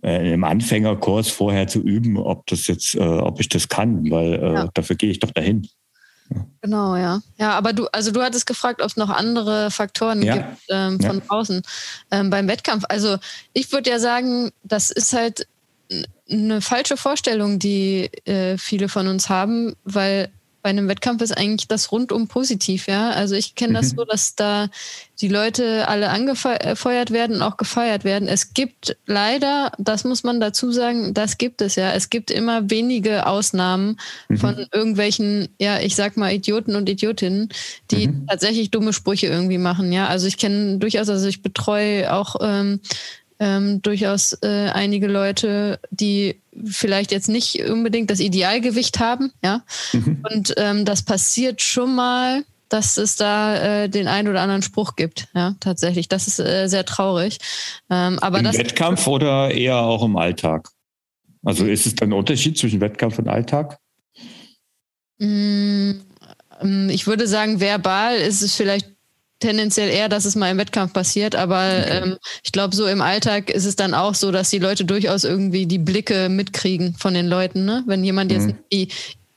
[0.03, 4.35] äh, im Anfängerkurs vorher zu üben, ob das jetzt, äh, ob ich das kann, weil
[4.35, 4.69] äh, ja.
[4.75, 5.69] dafür gehe ich doch dahin.
[6.63, 7.21] Genau, ja.
[7.39, 10.37] Ja, aber du, also du hattest gefragt, ob es noch andere Faktoren ja.
[10.37, 11.63] gibt ähm, von draußen
[12.11, 12.85] ähm, beim Wettkampf.
[12.89, 13.19] Also
[13.53, 15.47] ich würde ja sagen, das ist halt
[16.31, 20.31] eine falsche Vorstellung, die äh, viele von uns haben, weil
[20.63, 23.11] bei einem Wettkampf ist eigentlich das rundum positiv, ja.
[23.11, 23.97] Also ich kenne das mhm.
[23.97, 24.69] so, dass da
[25.21, 28.29] die Leute alle angefeuert werden und auch gefeiert werden.
[28.29, 31.93] Es gibt leider, das muss man dazu sagen, das gibt es ja.
[31.93, 33.99] Es gibt immer wenige Ausnahmen
[34.29, 34.37] mhm.
[34.37, 37.49] von irgendwelchen, ja, ich sag mal Idioten und Idiotinnen,
[37.91, 38.27] die mhm.
[38.29, 40.07] tatsächlich dumme Sprüche irgendwie machen, ja.
[40.07, 42.81] Also ich kenne durchaus, also ich betreue auch ähm,
[43.43, 49.63] ähm, durchaus äh, einige Leute, die vielleicht jetzt nicht unbedingt das Idealgewicht haben, ja.
[49.93, 50.25] Mhm.
[50.33, 54.95] Und ähm, das passiert schon mal, dass es da äh, den einen oder anderen Spruch
[54.95, 56.09] gibt, ja, tatsächlich.
[56.09, 57.39] Das ist äh, sehr traurig.
[57.91, 60.69] Ähm, aber Im das, Wettkampf oder eher auch im Alltag?
[61.45, 63.79] Also ist es dann ein Unterschied zwischen Wettkampf und Alltag?
[65.19, 65.95] Mm,
[66.61, 68.92] ähm, ich würde sagen, verbal ist es vielleicht
[69.43, 72.01] tendenziell eher, dass es mal im Wettkampf passiert, aber okay.
[72.03, 75.25] ähm, ich glaube, so im Alltag ist es dann auch so, dass die Leute durchaus
[75.25, 77.65] irgendwie die Blicke mitkriegen von den Leuten.
[77.65, 77.83] Ne?
[77.87, 78.41] Wenn jemand mhm.
[78.41, 78.89] jetzt die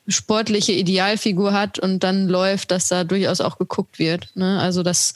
[0.08, 4.30] sportliche Idealfigur hat und dann läuft, dass da durchaus auch geguckt wird.
[4.36, 4.60] Ne?
[4.60, 5.14] Also das,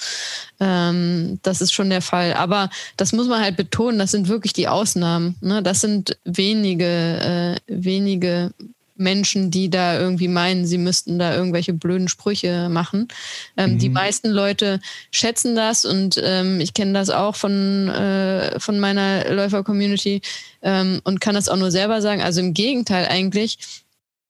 [0.60, 2.34] ähm, das ist schon der Fall.
[2.34, 5.36] Aber das muss man halt betonen, das sind wirklich die Ausnahmen.
[5.42, 5.62] Ne?
[5.62, 8.52] Das sind wenige, äh, wenige
[9.00, 13.08] Menschen, die da irgendwie meinen, sie müssten da irgendwelche blöden Sprüche machen.
[13.58, 13.78] Ähm, mhm.
[13.80, 14.80] Die meisten Leute
[15.12, 20.22] schätzen das und ähm, ich kenne das auch von, äh, von meiner Läufer-Community
[20.62, 22.22] ähm, und kann das auch nur selber sagen.
[22.22, 23.58] Also im Gegenteil eigentlich.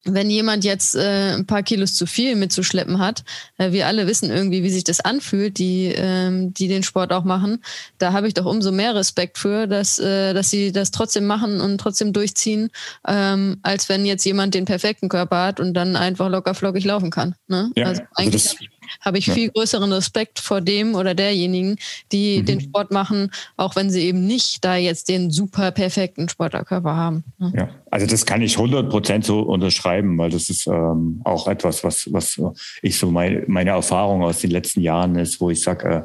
[0.05, 3.23] Wenn jemand jetzt äh, ein paar Kilos zu viel mitzuschleppen hat,
[3.57, 7.25] äh, wir alle wissen irgendwie, wie sich das anfühlt, die, ähm, die den Sport auch
[7.25, 7.61] machen,
[7.97, 11.59] da habe ich doch umso mehr Respekt für, dass, äh, dass sie das trotzdem machen
[11.59, 12.69] und trotzdem durchziehen,
[13.07, 17.09] ähm, als wenn jetzt jemand den perfekten Körper hat und dann einfach locker flockig laufen
[17.09, 17.35] kann.
[17.47, 17.71] Ne?
[17.75, 21.77] Ja, also eigentlich also habe ich viel größeren Respekt vor dem oder derjenigen,
[22.11, 22.45] die mhm.
[22.45, 27.23] den Sport machen, auch wenn sie eben nicht da jetzt den super perfekten Sportlerkörper haben.
[27.37, 27.53] Ne?
[27.55, 31.83] Ja, also das kann ich 100 Prozent so unterschreiben, weil das ist ähm, auch etwas,
[31.83, 32.39] was, was
[32.81, 36.01] ich so mein, meine Erfahrung aus den letzten Jahren ist, wo ich sage, äh,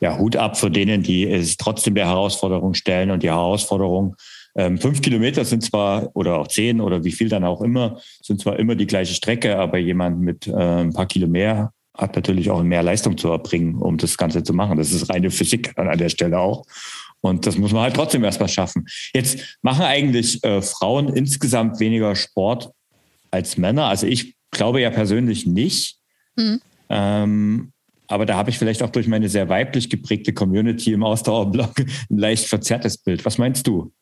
[0.00, 4.16] ja, Hut ab für denen, die es trotzdem der Herausforderung stellen und die Herausforderung,
[4.56, 8.40] ähm, fünf Kilometer sind zwar, oder auch zehn oder wie viel dann auch immer, sind
[8.40, 12.50] zwar immer die gleiche Strecke, aber jemand mit äh, ein paar Kilo mehr hat natürlich
[12.50, 14.78] auch mehr Leistung zu erbringen, um das Ganze zu machen.
[14.78, 16.64] Das ist reine Physik an der Stelle auch.
[17.20, 18.86] Und das muss man halt trotzdem erstmal schaffen.
[19.12, 22.70] Jetzt machen eigentlich äh, Frauen insgesamt weniger Sport
[23.32, 23.86] als Männer.
[23.86, 25.98] Also ich glaube ja persönlich nicht.
[26.36, 26.60] Mhm.
[26.88, 27.72] Ähm,
[28.06, 31.78] aber da habe ich vielleicht auch durch meine sehr weiblich geprägte Community im Ausdauerblock
[32.10, 33.24] ein leicht verzerrtes Bild.
[33.24, 33.92] Was meinst du?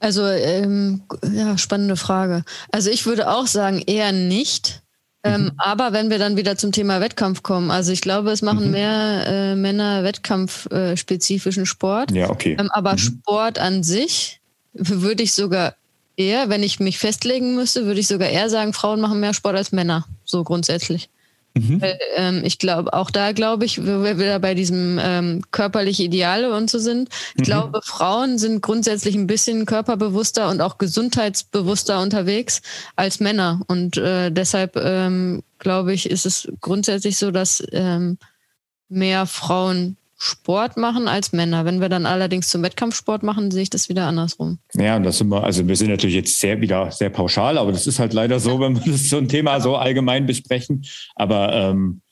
[0.00, 2.42] Also, ähm, ja, spannende Frage.
[2.72, 4.82] Also ich würde auch sagen, eher nicht.
[5.22, 5.52] Ähm, mhm.
[5.58, 8.70] Aber wenn wir dann wieder zum Thema Wettkampf kommen, also ich glaube, es machen mhm.
[8.70, 12.10] mehr äh, Männer wettkampfspezifischen Sport.
[12.12, 12.56] Ja, okay.
[12.58, 12.98] Ähm, aber mhm.
[12.98, 14.40] Sport an sich
[14.72, 15.74] würde ich sogar
[16.16, 19.56] eher, wenn ich mich festlegen müsste, würde ich sogar eher sagen, Frauen machen mehr Sport
[19.56, 21.10] als Männer, so grundsätzlich.
[21.54, 21.80] Mhm.
[21.80, 26.04] Weil, ähm, ich glaube, auch da glaube ich, wo wir wieder bei diesem ähm, körperliche
[26.04, 27.08] Ideale und so sind.
[27.34, 27.44] Ich mhm.
[27.44, 32.62] glaube, Frauen sind grundsätzlich ein bisschen körperbewusster und auch gesundheitsbewusster unterwegs
[32.96, 33.60] als Männer.
[33.66, 38.18] Und äh, deshalb ähm, glaube ich, ist es grundsätzlich so, dass ähm,
[38.88, 41.64] mehr Frauen Sport machen als Männer.
[41.64, 44.58] Wenn wir dann allerdings zum Wettkampfsport machen, sehe ich das wieder andersrum.
[44.74, 47.72] Ja, und das sind wir, also wir sind natürlich jetzt sehr wieder sehr pauschal, aber
[47.72, 50.84] das ist halt leider so, wenn wir das so ein Thema so allgemein besprechen.
[51.14, 52.02] Aber ähm,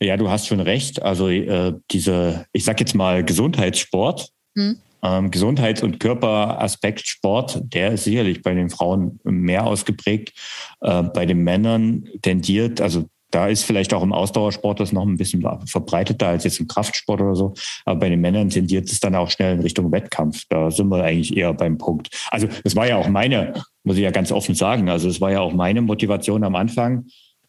[0.00, 1.00] ja, du hast schon recht.
[1.02, 4.76] Also äh, diese, ich sag jetzt mal Gesundheitssport, hm.
[5.02, 10.34] ähm, Gesundheits- und Körperaspekt Sport, der ist sicherlich bei den Frauen mehr ausgeprägt.
[10.82, 15.16] Äh, bei den Männern tendiert, also da ist vielleicht auch im Ausdauersport das noch ein
[15.16, 17.54] bisschen verbreiteter als jetzt im Kraftsport oder so.
[17.84, 20.44] Aber bei den Männern tendiert es dann auch schnell in Richtung Wettkampf.
[20.48, 22.10] Da sind wir eigentlich eher beim Punkt.
[22.30, 25.32] Also das war ja auch meine, muss ich ja ganz offen sagen, also es war
[25.32, 27.06] ja auch meine Motivation am Anfang.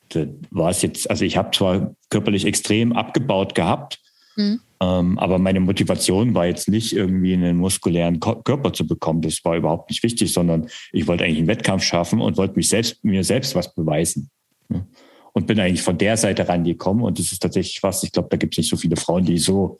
[0.10, 4.00] Da war es jetzt, also ich habe zwar körperlich extrem abgebaut gehabt,
[4.38, 4.62] mhm.
[4.82, 9.22] ähm, aber meine Motivation war jetzt nicht irgendwie einen muskulären Körper zu bekommen.
[9.22, 12.70] Das war überhaupt nicht wichtig, sondern ich wollte eigentlich einen Wettkampf schaffen und wollte mich
[12.70, 14.32] selbst, mir selbst was beweisen.
[14.70, 14.84] Ja
[15.36, 17.04] und bin eigentlich von der Seite rangekommen.
[17.04, 19.38] Und das ist tatsächlich was, ich glaube, da gibt es nicht so viele Frauen, die
[19.38, 19.78] so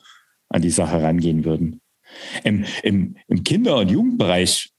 [0.50, 1.80] an die Sache rangehen würden.
[2.44, 4.70] Im, im, im Kinder- und Jugendbereich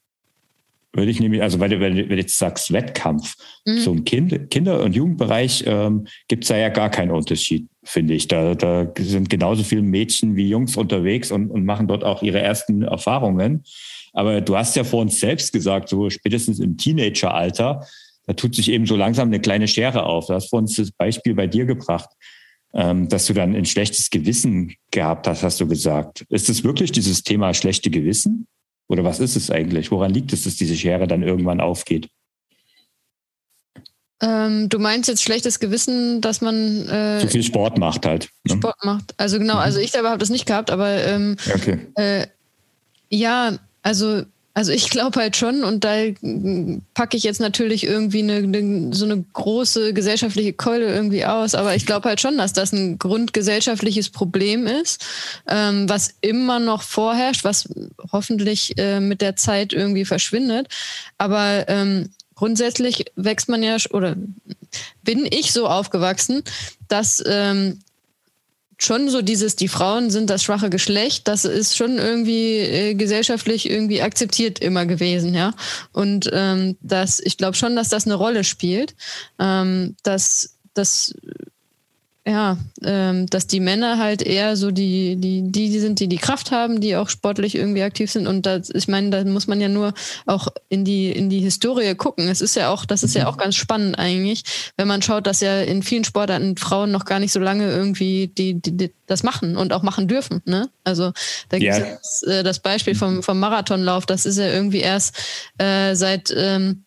[0.93, 3.79] würde ich nämlich, also weil du, wenn du jetzt sagst Wettkampf, mhm.
[3.79, 8.15] so im kind, Kinder- und Jugendbereich ähm, gibt es da ja gar keinen Unterschied, finde
[8.15, 8.29] ich.
[8.29, 12.41] Da, da sind genauso viele Mädchen wie Jungs unterwegs und, und machen dort auch ihre
[12.41, 13.65] ersten Erfahrungen.
[14.13, 17.87] Aber du hast ja vor uns selbst gesagt, so spätestens im Teenageralter
[18.27, 20.27] da tut sich eben so langsam eine kleine Schere auf.
[20.27, 22.11] Du hast vor uns das Beispiel bei dir gebracht,
[22.75, 26.25] ähm, dass du dann ein schlechtes Gewissen gehabt hast, hast du gesagt.
[26.29, 28.47] Ist es wirklich dieses Thema schlechte Gewissen?
[28.89, 29.91] Oder was ist es eigentlich?
[29.91, 32.09] Woran liegt es, dass diese Schere dann irgendwann aufgeht?
[34.21, 38.31] Ähm, du meinst jetzt schlechtes Gewissen, dass man äh, so viel Sport macht halt.
[38.45, 38.55] Ne?
[38.55, 39.15] Sport macht.
[39.19, 39.85] Also genau, also mhm.
[39.85, 41.79] ich selber habe das nicht gehabt, aber ähm, okay.
[41.97, 42.27] äh,
[43.11, 44.23] ja, also
[44.57, 45.97] also ich glaube halt schon, und da
[46.95, 51.75] packe ich jetzt natürlich irgendwie eine, eine, so eine große gesellschaftliche Keule irgendwie aus, aber
[51.75, 55.05] ich glaube halt schon, dass das ein grundgesellschaftliches Problem ist,
[55.47, 57.69] ähm, was immer noch vorherrscht, was
[58.13, 60.69] hoffentlich äh, mit der Zeit irgendwie verschwindet.
[61.19, 64.17] Aber ähm, grundsätzlich wächst man ja, oder
[65.03, 66.43] bin ich so aufgewachsen,
[66.89, 67.81] dass ähm,
[68.79, 73.71] schon so dieses, die Frauen sind das schwache Geschlecht, das ist schon irgendwie äh, gesellschaftlich
[73.71, 75.53] irgendwie akzeptiert immer gewesen, ja.
[75.93, 78.95] Und ähm, das, ich glaube schon, dass das eine Rolle spielt,
[79.39, 81.15] ähm, dass das
[82.29, 86.51] ja, ähm, dass die Männer halt eher so die, die, die sind, die die Kraft
[86.51, 88.27] haben, die auch sportlich irgendwie aktiv sind.
[88.27, 89.95] Und das, ich meine, da muss man ja nur
[90.27, 92.29] auch in die, in die Historie gucken.
[92.29, 94.43] Es ist ja auch, das ist ja auch ganz spannend eigentlich,
[94.77, 98.27] wenn man schaut, dass ja in vielen Sportarten Frauen noch gar nicht so lange irgendwie
[98.27, 100.43] die, die, die das machen und auch machen dürfen.
[100.47, 100.69] Ne?
[100.83, 101.13] Also
[101.51, 101.97] da gibt es yeah.
[101.97, 105.17] das, äh, das Beispiel vom, vom Marathonlauf, das ist ja irgendwie erst
[105.59, 106.83] äh, seit ähm,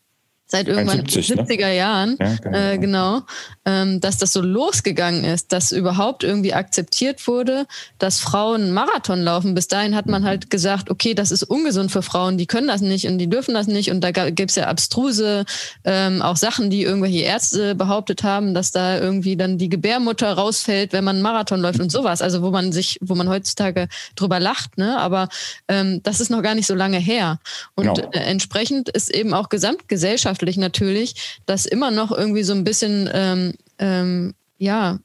[0.49, 1.75] seit irgendwann 70, 70er ne?
[1.75, 3.21] Jahren, ja, genau, äh, genau
[3.69, 7.65] ähm, dass das so losgegangen ist, dass überhaupt irgendwie akzeptiert wurde,
[7.99, 9.53] dass Frauen Marathon laufen.
[9.53, 12.82] Bis dahin hat man halt gesagt, okay, das ist ungesund für Frauen, die können das
[12.82, 13.91] nicht und die dürfen das nicht.
[13.91, 15.45] Und da gibt es ja abstruse
[15.84, 20.93] ähm, auch Sachen, die irgendwelche Ärzte behauptet haben, dass da irgendwie dann die Gebärmutter rausfällt,
[20.93, 22.21] wenn man einen Marathon läuft und sowas.
[22.21, 24.98] Also wo man sich, wo man heutzutage drüber lacht, ne?
[24.98, 25.29] Aber
[25.67, 27.39] ähm, das ist noch gar nicht so lange her.
[27.75, 28.10] Und genau.
[28.12, 33.10] äh, entsprechend ist eben auch Gesamtgesellschaft gesellschaftlich natürlich, dass immer noch irgendwie so ein bisschen,
[33.13, 35.00] ähm, ähm, ja,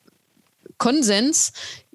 [0.78, 1.52] Konsens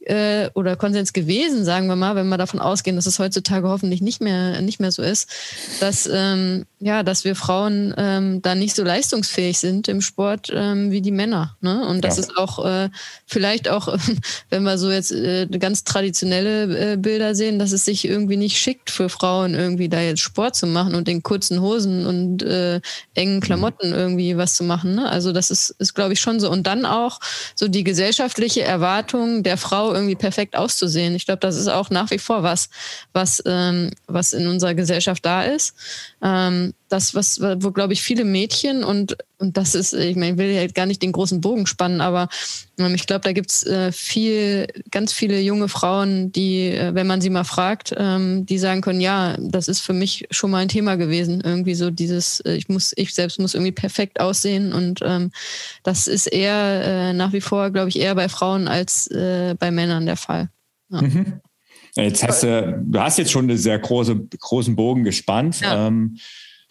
[0.10, 4.01] äh, oder Konsens gewesen, sagen wir mal, wenn wir davon ausgehen, dass es heutzutage hoffentlich
[4.01, 5.30] nicht mehr, nicht mehr so ist,
[5.80, 10.89] dass, ähm, ja, dass wir Frauen ähm, da nicht so leistungsfähig sind im Sport ähm,
[10.89, 11.55] wie die Männer.
[11.62, 11.86] Ne?
[11.88, 12.24] Und das ja.
[12.24, 12.89] ist auch äh,
[13.28, 13.95] vielleicht auch,
[14.49, 18.57] wenn wir so jetzt äh, ganz traditionelle äh, Bilder sehen, dass es sich irgendwie nicht
[18.57, 22.82] schickt für Frauen, irgendwie da jetzt Sport zu machen und in kurzen Hosen und äh,
[23.14, 23.41] engen mhm.
[23.41, 24.95] Klamotten irgendwie was zu machen.
[24.95, 25.07] Ne?
[25.07, 26.49] Also das ist, ist glaube ich, schon so.
[26.49, 27.20] Und dann auch
[27.53, 31.16] so die gesellschaftliche Erwartung der Frau irgendwie perfekt auszusehen.
[31.16, 32.70] Ich glaube, das ist auch nach wie vor was,
[33.14, 35.76] was, ähm, was in unserer Gesellschaft da ist.
[36.22, 40.38] Ähm, das, was, wo, glaube ich, viele Mädchen und, und das ist, ich meine, ich
[40.38, 42.28] will ja gar nicht den großen Bogen spannen, aber
[42.78, 47.22] ähm, ich glaube, da gibt's äh, viel, ganz viele junge Frauen, die, äh, wenn man
[47.22, 50.68] sie mal fragt, ähm, die sagen können, ja, das ist für mich schon mal ein
[50.68, 51.42] Thema gewesen.
[51.42, 55.32] Irgendwie so dieses, äh, ich muss, ich selbst muss irgendwie perfekt aussehen und ähm,
[55.84, 59.72] das ist eher äh, nach wie vor, glaube ich, eher bei Frauen als äh, bei
[59.72, 60.50] Männern der Fall.
[60.90, 61.02] Ja.
[61.02, 61.40] Mhm.
[61.96, 65.62] Jetzt hast du, du hast jetzt schon einen sehr große, großen Bogen gespannt.
[65.62, 65.88] Ja.
[65.88, 66.18] Ähm,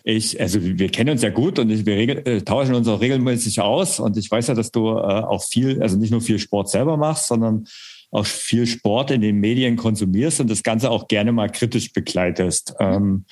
[0.09, 3.01] ich, also wir kennen uns ja gut und ich, wir regel, äh, tauschen uns auch
[3.01, 4.01] regelmäßig aus.
[4.01, 6.97] Und ich weiß ja, dass du äh, auch viel, also nicht nur viel Sport selber
[6.97, 7.67] machst, sondern
[8.11, 12.75] auch viel Sport in den Medien konsumierst und das Ganze auch gerne mal kritisch begleitest.
[12.81, 13.27] Ähm,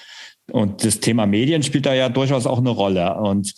[0.52, 3.16] und das Thema Medien spielt da ja durchaus auch eine Rolle.
[3.16, 3.54] Und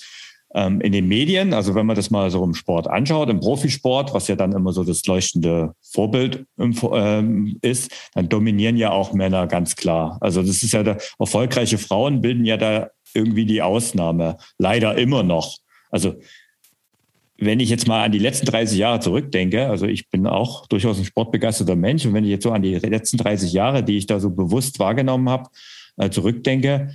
[0.54, 4.14] ähm, in den Medien, also wenn man das mal so im Sport anschaut, im Profisport,
[4.14, 9.48] was ja dann immer so das leuchtende Vorbild ähm, ist, dann dominieren ja auch Männer
[9.48, 10.18] ganz klar.
[10.20, 14.38] Also das ist ja da, erfolgreiche Frauen bilden ja da irgendwie die Ausnahme.
[14.58, 15.58] Leider immer noch.
[15.90, 16.16] Also
[17.40, 20.98] wenn ich jetzt mal an die letzten 30 Jahre zurückdenke, also ich bin auch durchaus
[20.98, 24.06] ein sportbegeisterter Mensch und wenn ich jetzt so an die letzten 30 Jahre, die ich
[24.06, 25.48] da so bewusst wahrgenommen habe,
[25.96, 26.90] äh, zurückdenke,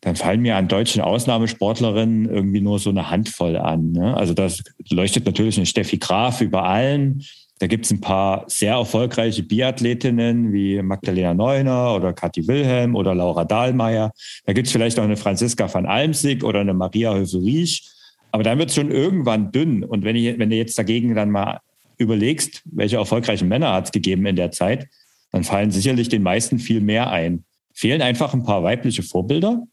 [0.00, 3.92] dann fallen mir an deutschen Ausnahmesportlerinnen irgendwie nur so eine Handvoll an.
[3.92, 4.16] Ne?
[4.16, 7.24] Also das leuchtet natürlich eine Steffi Graf über allen.
[7.58, 13.14] Da gibt es ein paar sehr erfolgreiche Biathletinnen wie Magdalena Neuner oder Kathi Wilhelm oder
[13.14, 14.12] Laura Dahlmeier.
[14.46, 17.82] Da gibt es vielleicht auch eine Franziska van Almsig oder eine Maria Höfel-Riesch.
[18.30, 19.84] Aber dann wird es schon irgendwann dünn.
[19.84, 21.60] Und wenn, ich, wenn du jetzt dagegen dann mal
[21.96, 24.86] überlegst, welche erfolgreichen Männer hat es gegeben in der Zeit,
[25.32, 27.44] dann fallen sicherlich den meisten viel mehr ein.
[27.74, 29.64] Fehlen einfach ein paar weibliche Vorbilder?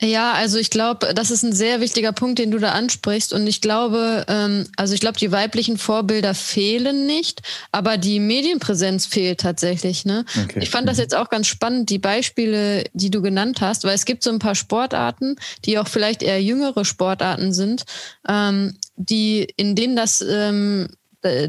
[0.00, 3.32] Ja, also ich glaube, das ist ein sehr wichtiger Punkt, den du da ansprichst.
[3.32, 7.42] Und ich glaube, ähm, also ich glaube, die weiblichen Vorbilder fehlen nicht,
[7.72, 10.04] aber die Medienpräsenz fehlt tatsächlich.
[10.04, 10.24] Ne?
[10.44, 10.60] Okay.
[10.62, 11.02] Ich fand das mhm.
[11.02, 14.38] jetzt auch ganz spannend, die Beispiele, die du genannt hast, weil es gibt so ein
[14.38, 17.84] paar Sportarten, die auch vielleicht eher jüngere Sportarten sind,
[18.28, 20.97] ähm, die in denen das ähm, äh,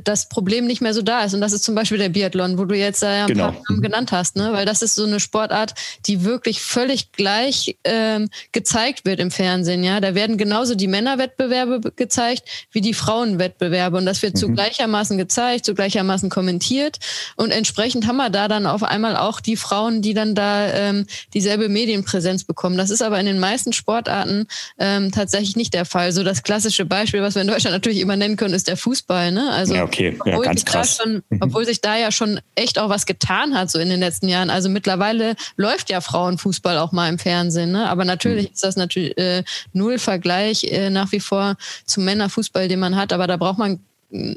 [0.04, 1.36] das Problem nicht mehr so da ist.
[1.36, 3.52] Und das ist zum Beispiel der Biathlon, wo du jetzt äh, ein genau.
[3.52, 4.52] paar Namen genannt hast, ne?
[4.52, 5.76] Weil das ist so eine Sportart,
[6.08, 9.84] die wirklich völlig gleich ähm, gezeigt wird im Fernsehen.
[9.84, 14.40] Ja, da werden genauso die Männerwettbewerbe gezeigt wie die Frauenwettbewerbe und das wird mhm.
[14.40, 16.98] zu gleichermaßen gezeigt, zu gleichermaßen kommentiert.
[17.36, 21.06] Und entsprechend haben wir da dann auf einmal auch die Frauen, die dann da ähm,
[21.36, 22.76] dieselbe Medienpräsenz bekommen.
[22.76, 24.48] Das ist aber in den meisten Sportarten
[24.80, 26.12] ähm, tatsächlich nicht der Fall.
[26.12, 29.32] So das klassische Beispiel, was wir in Deutschland natürlich immer nennen können, ist der Fußball.
[29.32, 29.59] Ne?
[29.60, 30.98] Also, ja, okay, ja, ganz krass.
[31.02, 31.40] Schon, mhm.
[31.42, 34.50] obwohl sich da ja schon echt auch was getan hat, so in den letzten Jahren.
[34.50, 37.90] Also mittlerweile läuft ja Frauenfußball auch mal im Fernsehen, ne?
[37.90, 38.54] Aber natürlich mhm.
[38.54, 39.44] ist das natürlich äh,
[39.74, 43.12] null Vergleich äh, nach wie vor zum Männerfußball, den man hat.
[43.12, 43.80] Aber da braucht man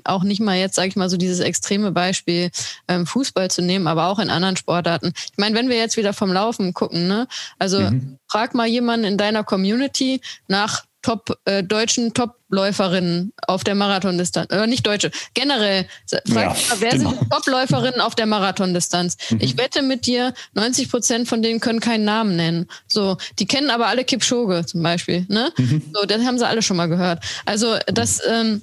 [0.04, 2.50] auch nicht mal jetzt, sage ich mal, so dieses extreme Beispiel
[2.88, 5.12] ähm, Fußball zu nehmen, aber auch in anderen Sportarten.
[5.14, 7.26] Ich meine, wenn wir jetzt wieder vom Laufen gucken, ne,
[7.58, 8.18] also mhm.
[8.28, 14.50] frag mal jemanden in deiner Community nach Top äh, deutschen Topläuferinnen auf der Marathondistanz.
[14.50, 15.86] Äh, nicht deutsche, generell.
[16.26, 17.11] Frag ja, mal, wer genau.
[17.11, 19.16] sind die Topläuferinnen auf der Marathondistanz?
[19.30, 19.38] Mhm.
[19.40, 22.68] Ich wette mit dir, 90 Prozent von denen können keinen Namen nennen.
[22.86, 25.26] So, die kennen aber alle Kipchoge zum Beispiel.
[25.28, 25.53] Ne?
[25.57, 25.82] Mhm.
[25.92, 27.22] So, das haben sie alle schon mal gehört.
[27.44, 28.62] Also das ähm,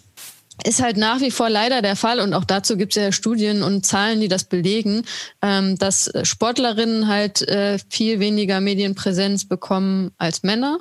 [0.64, 3.64] ist halt nach wie vor leider der Fall und auch dazu gibt es ja Studien
[3.64, 5.04] und Zahlen, die das belegen,
[5.42, 10.80] ähm, dass Sportlerinnen halt äh, viel weniger Medienpräsenz bekommen als Männer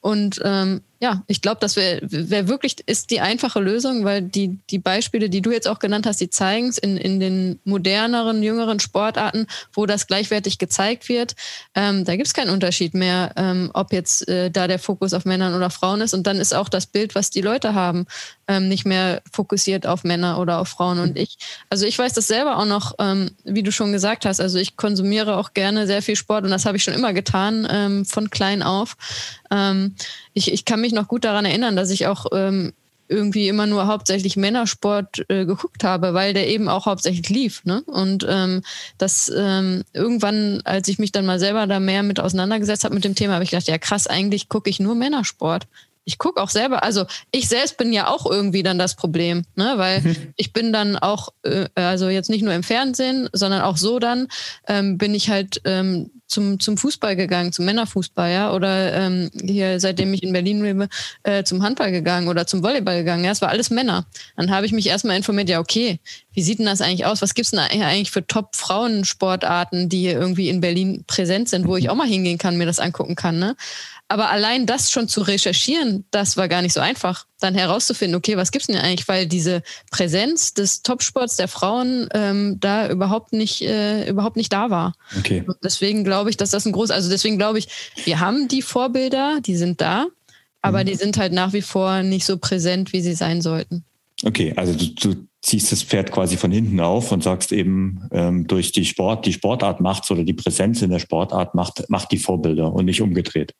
[0.00, 4.58] und ähm, ja, ich glaube, das wäre wär wirklich, ist die einfache Lösung, weil die,
[4.68, 8.42] die Beispiele, die du jetzt auch genannt hast, die zeigen es in, in den moderneren,
[8.42, 11.36] jüngeren Sportarten, wo das gleichwertig gezeigt wird.
[11.74, 15.24] Ähm, da gibt es keinen Unterschied mehr, ähm, ob jetzt äh, da der Fokus auf
[15.24, 16.12] Männern oder Frauen ist.
[16.12, 18.04] Und dann ist auch das Bild, was die Leute haben,
[18.46, 20.98] ähm, nicht mehr fokussiert auf Männer oder auf Frauen.
[20.98, 21.38] Und ich,
[21.70, 24.38] also ich weiß das selber auch noch, ähm, wie du schon gesagt hast.
[24.38, 27.66] Also ich konsumiere auch gerne sehr viel Sport und das habe ich schon immer getan,
[27.70, 28.98] ähm, von klein auf.
[29.50, 29.94] Ähm,
[30.32, 32.72] ich, ich kann mich noch gut daran erinnern, dass ich auch ähm,
[33.10, 37.64] irgendwie immer nur hauptsächlich Männersport äh, geguckt habe, weil der eben auch hauptsächlich lief.
[37.64, 37.82] Ne?
[37.86, 38.62] Und ähm,
[38.98, 43.04] das ähm, irgendwann, als ich mich dann mal selber da mehr mit auseinandergesetzt habe mit
[43.04, 45.66] dem Thema, habe ich gedacht, ja krass, eigentlich gucke ich nur Männersport
[46.04, 49.74] ich gucke auch selber, also ich selbst bin ja auch irgendwie dann das Problem, ne?
[49.76, 50.16] weil mhm.
[50.36, 54.28] ich bin dann auch, äh, also jetzt nicht nur im Fernsehen, sondern auch so dann,
[54.66, 59.80] ähm, bin ich halt ähm, zum, zum Fußball gegangen, zum Männerfußball, ja, oder ähm, hier,
[59.80, 60.88] seitdem ich in Berlin lebe,
[61.24, 63.24] äh, zum Handball gegangen oder zum Volleyball gegangen.
[63.24, 64.06] Ja, es war alles Männer.
[64.36, 65.98] Dann habe ich mich erstmal informiert, ja, okay,
[66.32, 67.20] wie sieht denn das eigentlich aus?
[67.20, 71.76] Was gibt es denn eigentlich für Top-Frauensportarten, die hier irgendwie in Berlin präsent sind, wo
[71.76, 71.90] ich mhm.
[71.90, 73.56] auch mal hingehen kann, mir das angucken kann, ne?
[74.10, 77.26] Aber allein das schon zu recherchieren, das war gar nicht so einfach.
[77.38, 79.06] Dann herauszufinden, okay, was gibt's denn eigentlich?
[79.06, 84.68] Weil diese Präsenz des Topsports der Frauen ähm, da überhaupt nicht, äh, überhaupt nicht da
[84.68, 84.94] war.
[85.16, 85.44] Okay.
[85.46, 87.68] Und deswegen glaube ich, dass das ein groß, also deswegen glaube ich,
[88.04, 90.08] wir haben die Vorbilder, die sind da,
[90.60, 90.86] aber mhm.
[90.86, 93.84] die sind halt nach wie vor nicht so präsent, wie sie sein sollten.
[94.24, 98.48] Okay, also du, du ziehst das Pferd quasi von hinten auf und sagst eben, ähm,
[98.48, 102.18] durch die Sport, die Sportart macht's oder die Präsenz in der Sportart macht, macht die
[102.18, 103.54] Vorbilder und nicht umgedreht.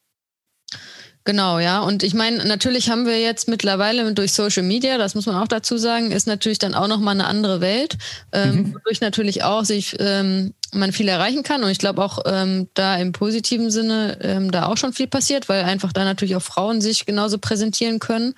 [1.24, 1.80] Genau, ja.
[1.80, 5.48] Und ich meine, natürlich haben wir jetzt mittlerweile durch Social Media, das muss man auch
[5.48, 7.98] dazu sagen, ist natürlich dann auch nochmal eine andere Welt,
[8.32, 8.74] ähm, mhm.
[8.74, 11.62] wodurch natürlich auch sich ähm, man viel erreichen kann.
[11.62, 15.48] Und ich glaube auch ähm, da im positiven Sinne ähm, da auch schon viel passiert,
[15.48, 18.34] weil einfach da natürlich auch Frauen sich genauso präsentieren können.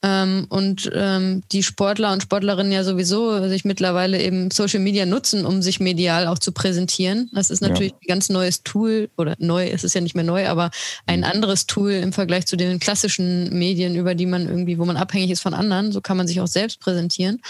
[0.00, 5.44] Ähm, und ähm, die Sportler und Sportlerinnen ja sowieso sich mittlerweile eben Social Media nutzen,
[5.44, 7.28] um sich medial auch zu präsentieren.
[7.32, 7.98] Das ist natürlich ja.
[8.02, 10.70] ein ganz neues Tool oder neu, es ist ja nicht mehr neu, aber
[11.06, 11.26] ein mhm.
[11.26, 15.32] anderes Tool im Vergleich zu den klassischen Medien, über die man irgendwie, wo man abhängig
[15.32, 15.90] ist von anderen.
[15.90, 17.40] So kann man sich auch selbst präsentieren,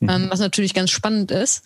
[0.00, 0.08] mhm.
[0.08, 1.62] ähm, was natürlich ganz spannend ist.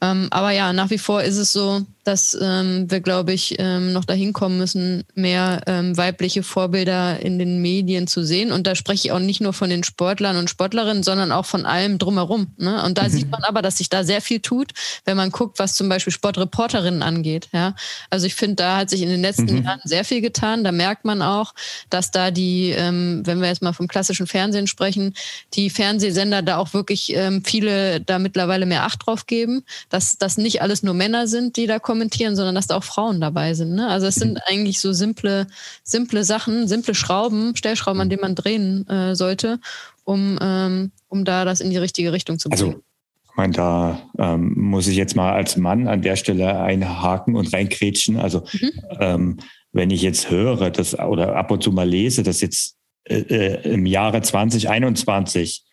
[0.00, 3.92] Ähm, aber ja, nach wie vor ist es so, dass ähm, wir, glaube ich, ähm,
[3.92, 8.52] noch dahin kommen müssen, mehr ähm, weibliche Vorbilder in den Medien zu sehen.
[8.52, 11.66] Und da spreche ich auch nicht nur von den Sportlern und Sportlerinnen, sondern auch von
[11.66, 12.52] allem drumherum.
[12.58, 12.80] Ne?
[12.84, 13.08] Und da mhm.
[13.08, 14.70] sieht man aber, dass sich da sehr viel tut,
[15.04, 17.48] wenn man guckt, was zum Beispiel Sportreporterinnen angeht.
[17.52, 17.74] Ja?
[18.08, 19.64] Also ich finde, da hat sich in den letzten mhm.
[19.64, 20.62] Jahren sehr viel getan.
[20.62, 21.54] Da merkt man auch,
[21.90, 25.14] dass da die, ähm, wenn wir jetzt mal vom klassischen Fernsehen sprechen,
[25.54, 30.36] die Fernsehsender da auch wirklich ähm, viele da mittlerweile mehr Acht drauf geben, dass das
[30.36, 33.54] nicht alles nur Männer sind, die da kommen kommentieren, sondern dass da auch Frauen dabei
[33.54, 33.74] sind.
[33.74, 33.88] Ne?
[33.88, 34.40] Also es sind mhm.
[34.46, 35.46] eigentlich so simple,
[35.82, 39.58] simple Sachen, simple Schrauben, Stellschrauben, an denen man drehen äh, sollte,
[40.04, 42.62] um, ähm, um da das in die richtige Richtung zu bringen.
[42.62, 42.82] Also
[43.24, 47.52] ich meine, da ähm, muss ich jetzt mal als Mann an der Stelle einhaken und
[47.52, 48.18] reinkrätschen.
[48.18, 48.70] Also mhm.
[49.00, 49.36] ähm,
[49.72, 53.72] wenn ich jetzt höre dass, oder ab und zu mal lese, dass jetzt äh, äh
[53.72, 55.64] im Jahre 2021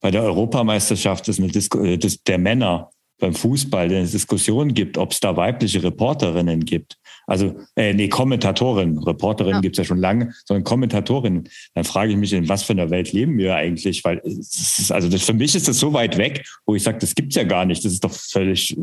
[0.00, 2.90] bei der Europameisterschaft des, äh, des, der Männer
[3.20, 6.96] beim Fußball eine Diskussion gibt, ob es da weibliche Reporterinnen gibt.
[7.26, 8.98] Also, äh, nee, Kommentatorinnen.
[8.98, 9.60] Reporterinnen ja.
[9.60, 11.48] gibt es ja schon lange, sondern Kommentatorinnen.
[11.74, 14.02] Dann frage ich mich, in was für einer Welt leben wir eigentlich?
[14.02, 17.14] Weil ist, also das, für mich ist das so weit weg, wo ich sage, das
[17.14, 17.84] gibt's ja gar nicht.
[17.84, 18.76] Das ist doch völlig,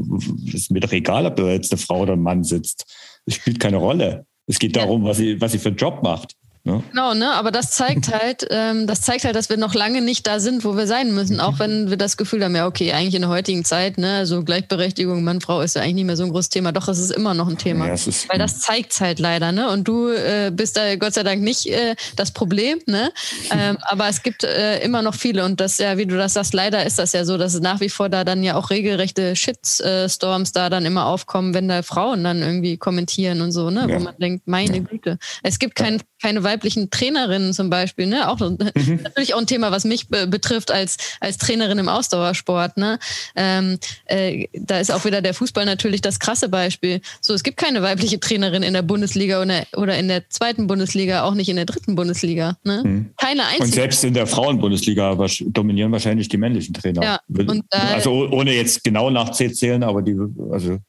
[0.53, 2.85] ist mir doch egal, ob da jetzt eine Frau oder ein Mann sitzt.
[3.25, 4.25] Das spielt keine Rolle.
[4.45, 6.35] Es geht darum, was sie, was sie für einen Job macht.
[6.68, 6.84] Ne?
[6.91, 7.32] Genau, ne?
[7.32, 10.65] Aber das zeigt halt, ähm, das zeigt halt, dass wir noch lange nicht da sind,
[10.65, 11.39] wo wir sein müssen.
[11.39, 14.43] Auch wenn wir das Gefühl haben, ja, okay, eigentlich in der heutigen Zeit, ne, so
[14.43, 16.74] Gleichberechtigung Mann, Frau ist ja eigentlich nicht mehr so ein großes Thema.
[16.74, 17.88] Doch, es ist immer noch ein Thema.
[17.88, 19.70] Ja, ist, weil das zeigt es halt leider, ne?
[19.70, 23.11] Und du äh, bist da Gott sei Dank nicht äh, das Problem, ne?
[23.49, 26.53] Ähm, aber es gibt äh, immer noch viele und das ja, wie du das sagst,
[26.53, 30.51] leider ist das ja so, dass nach wie vor da dann ja auch regelrechte Shitstorms
[30.51, 33.88] da dann immer aufkommen, wenn da Frauen dann irgendwie kommentieren und so, ne?
[33.88, 33.99] Ja.
[33.99, 34.84] Wo man denkt, meine ja.
[34.84, 35.18] Güte.
[35.43, 38.30] Es gibt kein, keine Weib weiblichen Trainerinnen zum Beispiel, ne?
[38.30, 38.57] Auch mhm.
[39.03, 42.78] natürlich auch ein Thema, was mich be betrifft als, als Trainerin im Ausdauersport.
[42.78, 42.97] Ne?
[43.36, 47.01] Ähm, äh, da ist auch wieder der Fußball natürlich das krasse Beispiel.
[47.22, 51.24] So, es gibt keine weibliche Trainerin in der Bundesliga oder, oder in der zweiten Bundesliga,
[51.24, 52.57] auch nicht in der dritten Bundesliga.
[52.63, 52.82] Ne?
[52.84, 53.11] Mhm.
[53.18, 53.63] Keine einzige.
[53.63, 55.15] Und selbst in der Frauenbundesliga
[55.45, 57.03] dominieren wahrscheinlich die männlichen Trainer.
[57.03, 60.15] Ja, und, äh, also ohne jetzt genau nachzuzählen, aber die,
[60.51, 60.80] also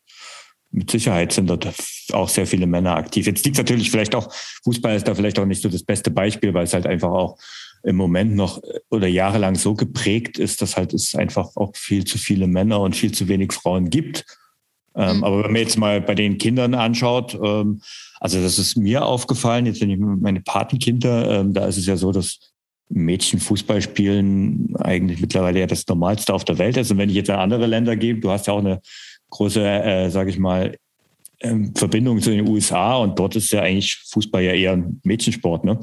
[0.70, 1.68] mit Sicherheit sind dort
[2.12, 3.26] auch sehr viele Männer aktiv.
[3.26, 4.32] Jetzt liegt natürlich vielleicht auch,
[4.64, 7.38] Fußball ist da vielleicht auch nicht so das beste Beispiel, weil es halt einfach auch
[7.84, 8.60] im Moment noch
[8.90, 12.96] oder jahrelang so geprägt ist, dass halt es einfach auch viel zu viele Männer und
[12.96, 14.24] viel zu wenig Frauen gibt.
[14.94, 15.24] Ähm, mhm.
[15.24, 17.80] Aber wenn man jetzt mal bei den Kindern anschaut, ähm,
[18.20, 21.96] also das ist mir aufgefallen, jetzt wenn ich meine Patenkinder, ähm, da ist es ja
[21.96, 22.40] so, dass
[22.90, 26.90] Mädchen Fußball spielen eigentlich mittlerweile ja das Normalste auf der Welt ist.
[26.90, 28.80] Und wenn ich jetzt an andere Länder gehe, du hast ja auch eine
[29.30, 30.76] große, äh, sage ich mal,
[31.40, 35.64] ähm, Verbindung zu den USA und dort ist ja eigentlich Fußball ja eher ein Mädchensport,
[35.64, 35.78] ne?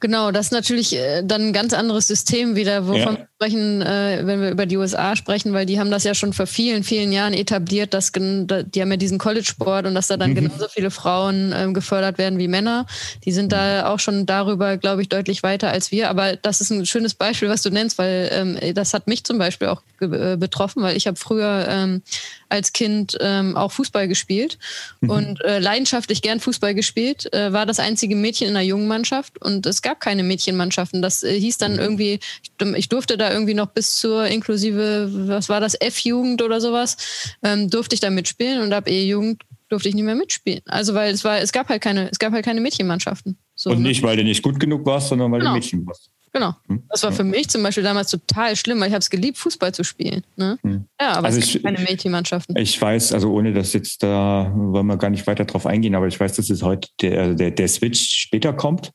[0.00, 3.18] Genau, das ist natürlich äh, dann ein ganz anderes System wieder, wovon ja.
[3.18, 6.32] wir sprechen, äh, wenn wir über die USA sprechen, weil die haben das ja schon
[6.32, 10.30] vor vielen, vielen Jahren etabliert, dass die haben ja diesen College-Sport und dass da dann
[10.30, 10.36] mhm.
[10.36, 12.86] genauso viele Frauen ähm, gefördert werden wie Männer.
[13.24, 16.08] Die sind da auch schon darüber, glaube ich, deutlich weiter als wir.
[16.08, 19.36] Aber das ist ein schönes Beispiel, was du nennst, weil ähm, das hat mich zum
[19.36, 22.02] Beispiel auch äh, betroffen, weil ich habe früher ähm,
[22.48, 24.58] als Kind auch Fußball gespielt
[25.00, 25.10] mhm.
[25.10, 29.82] und leidenschaftlich gern Fußball gespielt, war das einzige Mädchen in einer jungen Mannschaft und es
[29.82, 31.02] gab keine Mädchenmannschaften.
[31.02, 31.78] Das äh, hieß dann mhm.
[31.78, 36.60] irgendwie, ich, ich, durfte da irgendwie noch bis zur inklusive, was war das, F-Jugend oder
[36.60, 36.96] sowas,
[37.42, 40.62] ähm, durfte ich da mitspielen und ab E-Jugend durfte ich nicht mehr mitspielen.
[40.66, 43.38] Also weil es war, es gab halt keine, es gab halt keine Mädchenmannschaften.
[43.54, 43.88] So, und ne?
[43.88, 44.08] nicht, ne?
[44.08, 45.52] weil du nicht gut genug warst, sondern weil genau.
[45.52, 46.10] du Mädchen warst.
[46.32, 46.54] Genau.
[46.68, 46.84] Hm?
[46.88, 49.74] Das war für mich zum Beispiel damals total schlimm, weil ich habe es geliebt, Fußball
[49.74, 50.22] zu spielen.
[50.36, 50.58] Ne?
[50.62, 50.84] Hm.
[51.00, 52.56] Ja, aber also es gibt keine Mädchenmannschaften.
[52.56, 56.06] Ich weiß, also ohne dass jetzt da wollen wir gar nicht weiter drauf eingehen, aber
[56.06, 58.92] ich weiß, dass es heute der, der, der Switch später kommt.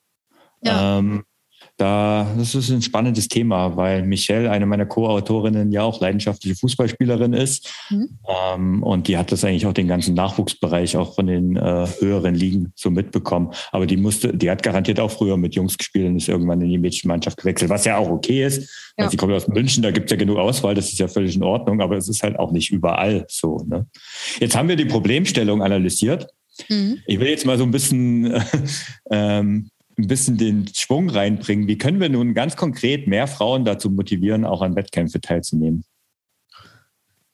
[0.66, 1.00] Ja.
[1.00, 1.24] Ähm,
[1.78, 7.34] da, das ist ein spannendes Thema, weil Michelle, eine meiner Co-Autorinnen, ja auch leidenschaftliche Fußballspielerin
[7.34, 7.70] ist.
[7.90, 8.18] Mhm.
[8.28, 12.34] Ähm, und die hat das eigentlich auch den ganzen Nachwuchsbereich auch von den äh, höheren
[12.34, 13.52] Ligen so mitbekommen.
[13.74, 16.70] Aber die musste, die hat garantiert auch früher mit Jungs gespielt und ist irgendwann in
[16.70, 18.94] die Mädchenmannschaft gewechselt, was ja auch okay ist.
[18.98, 19.10] Ja.
[19.10, 21.44] sie kommt aus München, da gibt es ja genug Auswahl, das ist ja völlig in
[21.44, 23.66] Ordnung, aber es ist halt auch nicht überall so.
[23.68, 23.86] Ne?
[24.40, 26.28] Jetzt haben wir die Problemstellung analysiert.
[26.70, 27.02] Mhm.
[27.06, 28.42] Ich will jetzt mal so ein bisschen
[29.12, 31.68] ähm, ein bisschen den Schwung reinbringen.
[31.68, 35.84] Wie können wir nun ganz konkret mehr Frauen dazu motivieren, auch an Wettkämpfe teilzunehmen?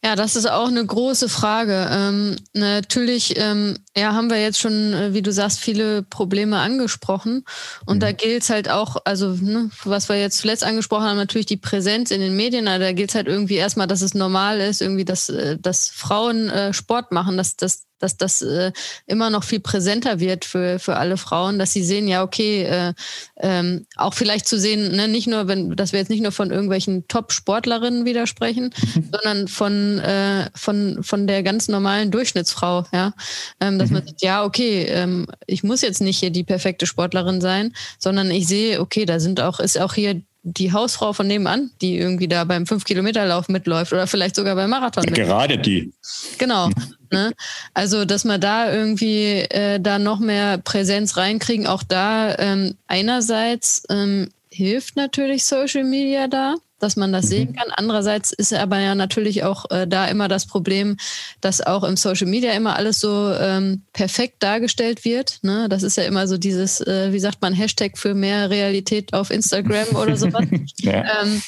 [0.03, 1.88] Ja, das ist auch eine große Frage.
[1.91, 7.43] Ähm, natürlich ähm, ja, haben wir jetzt schon, äh, wie du sagst, viele Probleme angesprochen.
[7.86, 7.99] Und mhm.
[7.99, 11.57] da gilt es halt auch, also ne, was wir jetzt zuletzt angesprochen haben, natürlich die
[11.57, 12.68] Präsenz in den Medien.
[12.68, 15.89] Also da gilt es halt irgendwie erstmal, dass es normal ist, irgendwie, dass, äh, dass
[15.89, 18.72] Frauen äh, Sport machen, dass, dass dass das äh,
[19.06, 22.93] immer noch viel präsenter wird für, für alle Frauen, dass sie sehen, ja, okay, äh,
[23.38, 26.52] ähm, auch vielleicht zu sehen, ne, nicht nur, wenn, dass wir jetzt nicht nur von
[26.52, 28.74] irgendwelchen Top-Sportlerinnen widersprechen,
[29.12, 33.14] sondern von, äh, von, von der ganz normalen Durchschnittsfrau, ja.
[33.60, 33.95] Ähm, dass mhm.
[33.95, 38.32] man sagt, ja, okay, ähm, ich muss jetzt nicht hier die perfekte Sportlerin sein, sondern
[38.32, 42.28] ich sehe, okay, da sind auch, ist auch hier die Hausfrau von nebenan, die irgendwie
[42.28, 45.04] da beim 5-Kilometer-Lauf mitläuft oder vielleicht sogar beim Marathon.
[45.04, 45.94] Ja, gerade die.
[46.38, 46.70] Genau.
[47.12, 47.34] ne?
[47.74, 53.84] Also, dass wir da irgendwie äh, da noch mehr Präsenz reinkriegen, auch da ähm, einerseits
[53.89, 57.30] ähm, hilft natürlich Social Media da dass man das mhm.
[57.30, 57.72] sehen kann.
[57.76, 60.98] Andererseits ist aber ja natürlich auch äh, da immer das Problem,
[61.40, 65.40] dass auch im Social Media immer alles so ähm, perfekt dargestellt wird.
[65.44, 65.68] Ne?
[65.70, 69.30] Das ist ja immer so dieses, äh, wie sagt man, Hashtag für mehr Realität auf
[69.30, 70.46] Instagram oder sowas.
[70.78, 71.22] ja.
[71.22, 71.42] ähm,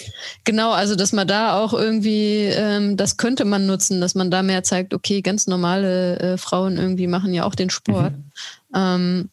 [0.43, 4.43] genau, also dass man da auch irgendwie, ähm, das könnte man nutzen, dass man da
[4.43, 8.13] mehr zeigt, okay, ganz normale äh, Frauen irgendwie machen ja auch den Sport.
[8.73, 9.29] Mhm.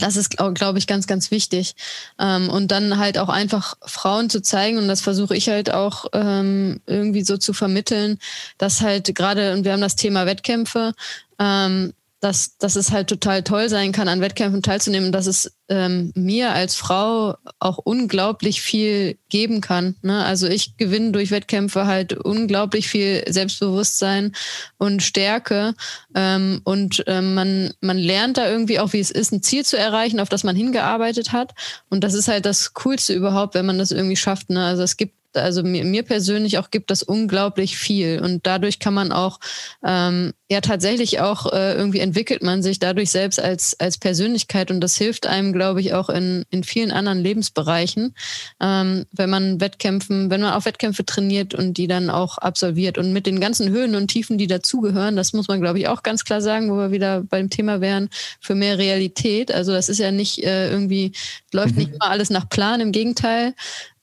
[0.00, 1.74] Das ist, glaube glaub ich, ganz, ganz wichtig.
[2.18, 6.06] Ähm, und dann halt auch einfach Frauen zu zeigen, und das versuche ich halt auch
[6.12, 8.18] ähm, irgendwie so zu vermitteln,
[8.58, 10.92] dass halt gerade, und wir haben das Thema Wettkämpfe,
[11.38, 16.12] ähm, dass, dass es halt total toll sein kann, an Wettkämpfen teilzunehmen, dass es ähm,
[16.14, 19.96] mir als Frau auch unglaublich viel geben kann.
[20.02, 20.22] Ne?
[20.24, 24.32] Also ich gewinne durch Wettkämpfe halt unglaublich viel Selbstbewusstsein
[24.76, 25.74] und Stärke.
[26.14, 29.78] Ähm, und ähm, man, man lernt da irgendwie auch, wie es ist, ein Ziel zu
[29.78, 31.54] erreichen, auf das man hingearbeitet hat.
[31.88, 34.50] Und das ist halt das Coolste überhaupt, wenn man das irgendwie schafft.
[34.50, 34.62] Ne?
[34.62, 38.20] Also es gibt also mir, mir persönlich auch gibt das unglaublich viel.
[38.22, 39.38] Und dadurch kann man auch
[39.84, 44.70] ähm, ja tatsächlich auch äh, irgendwie entwickelt man sich dadurch selbst als als Persönlichkeit.
[44.70, 48.14] Und das hilft einem glaube ich auch in in vielen anderen Lebensbereichen.
[48.60, 52.98] Ähm, wenn man Wettkämpfen wenn man auf Wettkämpfe trainiert und die dann auch absolviert.
[52.98, 56.02] Und mit den ganzen Höhen und Tiefen die dazugehören das muss man glaube ich auch
[56.02, 58.08] ganz klar sagen wo wir wieder beim Thema wären
[58.40, 59.52] für mehr Realität.
[59.52, 61.12] Also das ist ja nicht äh, irgendwie
[61.52, 61.94] läuft nicht mhm.
[61.94, 62.80] immer alles nach Plan.
[62.80, 63.54] Im Gegenteil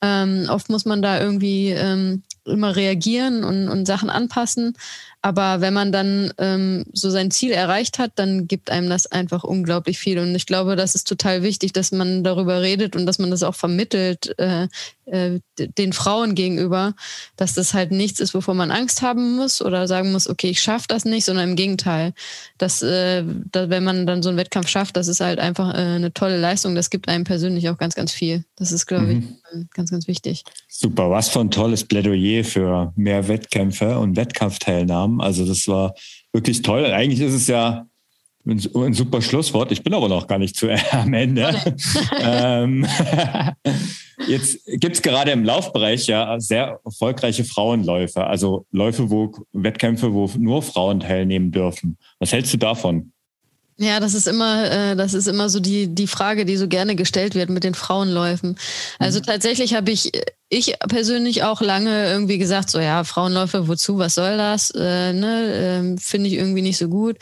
[0.01, 4.77] ähm, oft muss man da irgendwie ähm, immer reagieren und, und Sachen anpassen.
[5.27, 9.43] Aber wenn man dann ähm, so sein Ziel erreicht hat, dann gibt einem das einfach
[9.43, 10.19] unglaublich viel.
[10.19, 13.43] Und ich glaube, das ist total wichtig, dass man darüber redet und dass man das
[13.43, 14.69] auch vermittelt äh,
[15.07, 16.93] äh, den Frauen gegenüber,
[17.35, 20.61] dass das halt nichts ist, wovor man Angst haben muss oder sagen muss, okay, ich
[20.61, 22.13] schaffe das nicht, sondern im Gegenteil,
[22.57, 25.77] dass, äh, dass wenn man dann so einen Wettkampf schafft, das ist halt einfach äh,
[25.77, 26.75] eine tolle Leistung.
[26.75, 28.43] Das gibt einem persönlich auch ganz, ganz viel.
[28.55, 29.37] Das ist, glaube mhm.
[29.53, 30.43] ich, ganz, ganz wichtig.
[30.67, 35.21] Super, was für ein tolles Plädoyer für mehr Wettkämpfe und Wettkampfteilnahmen haben.
[35.21, 35.93] Also das war
[36.33, 36.85] wirklich toll.
[36.85, 37.85] Eigentlich ist es ja
[38.45, 39.71] ein, super Schlusswort.
[39.71, 41.53] Ich bin aber noch gar nicht zu am Ende.
[42.21, 42.87] ähm,
[44.27, 50.29] jetzt gibt es gerade im Laufbereich ja sehr erfolgreiche Frauenläufe, also Läufe, wo Wettkämpfe, wo
[50.37, 51.97] nur Frauen teilnehmen dürfen.
[52.19, 53.11] Was hältst du davon?
[53.79, 56.95] Ja, das ist immer, äh, das ist immer so die, die Frage, die so gerne
[56.95, 58.57] gestellt wird mit den Frauenläufen.
[58.97, 59.23] Also mhm.
[59.23, 60.11] tatsächlich habe ich
[60.49, 64.71] ich persönlich auch lange irgendwie gesagt, so ja, Frauenläufe, wozu, was soll das?
[64.71, 65.51] Äh, ne?
[65.53, 67.17] ähm, Finde ich irgendwie nicht so gut.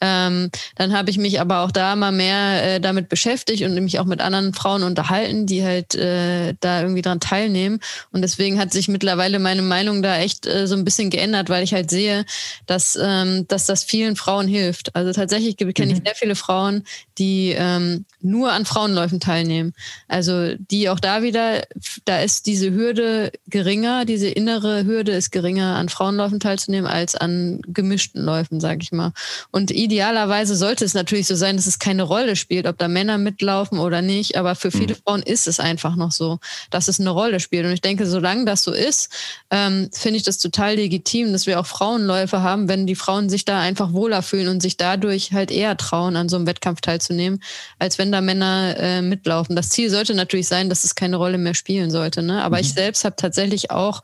[0.00, 4.00] Ähm, dann habe ich mich aber auch da mal mehr äh, damit beschäftigt und mich
[4.00, 7.78] auch mit anderen Frauen unterhalten, die halt äh, da irgendwie dran teilnehmen.
[8.10, 11.62] Und deswegen hat sich mittlerweile meine Meinung da echt äh, so ein bisschen geändert, weil
[11.62, 12.24] ich halt sehe,
[12.66, 14.96] dass, ähm, dass das vielen Frauen hilft.
[14.96, 16.04] Also tatsächlich kenne ich mhm.
[16.04, 16.82] sehr viele Frauen,
[17.18, 19.74] die ähm, nur an Frauenläufen teilnehmen.
[20.08, 21.62] Also die auch da wieder,
[22.04, 27.60] da ist diese Hürde geringer, diese innere Hürde ist geringer, an Frauenläufen teilzunehmen, als an
[27.66, 29.12] gemischten Läufen, sage ich mal.
[29.50, 33.18] Und idealerweise sollte es natürlich so sein, dass es keine Rolle spielt, ob da Männer
[33.18, 34.36] mitlaufen oder nicht.
[34.36, 34.98] Aber für viele mhm.
[35.04, 36.38] Frauen ist es einfach noch so,
[36.70, 37.66] dass es eine Rolle spielt.
[37.66, 39.10] Und ich denke, solange das so ist,
[39.50, 43.44] ähm, finde ich das total legitim, dass wir auch Frauenläufe haben, wenn die Frauen sich
[43.44, 47.42] da einfach wohler fühlen und sich dadurch halt eher trauen, an so einem Wettkampf teilzunehmen,
[47.78, 49.56] als wenn da Männer äh, mitlaufen.
[49.56, 52.22] Das Ziel sollte natürlich sein, dass es keine Rolle mehr spielen sollte.
[52.22, 52.42] Ne?
[52.42, 52.60] Aber mhm.
[52.60, 54.02] ich selbst habe tatsächlich auch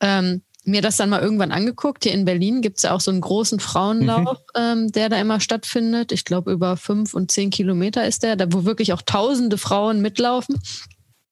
[0.00, 2.04] ähm, mir das dann mal irgendwann angeguckt.
[2.04, 4.62] Hier in Berlin gibt es ja auch so einen großen Frauenlauf, mhm.
[4.62, 6.10] ähm, der da immer stattfindet.
[6.12, 10.00] Ich glaube, über fünf und zehn Kilometer ist der, da wo wirklich auch tausende Frauen
[10.00, 10.58] mitlaufen.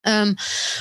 [0.05, 0.36] Ähm,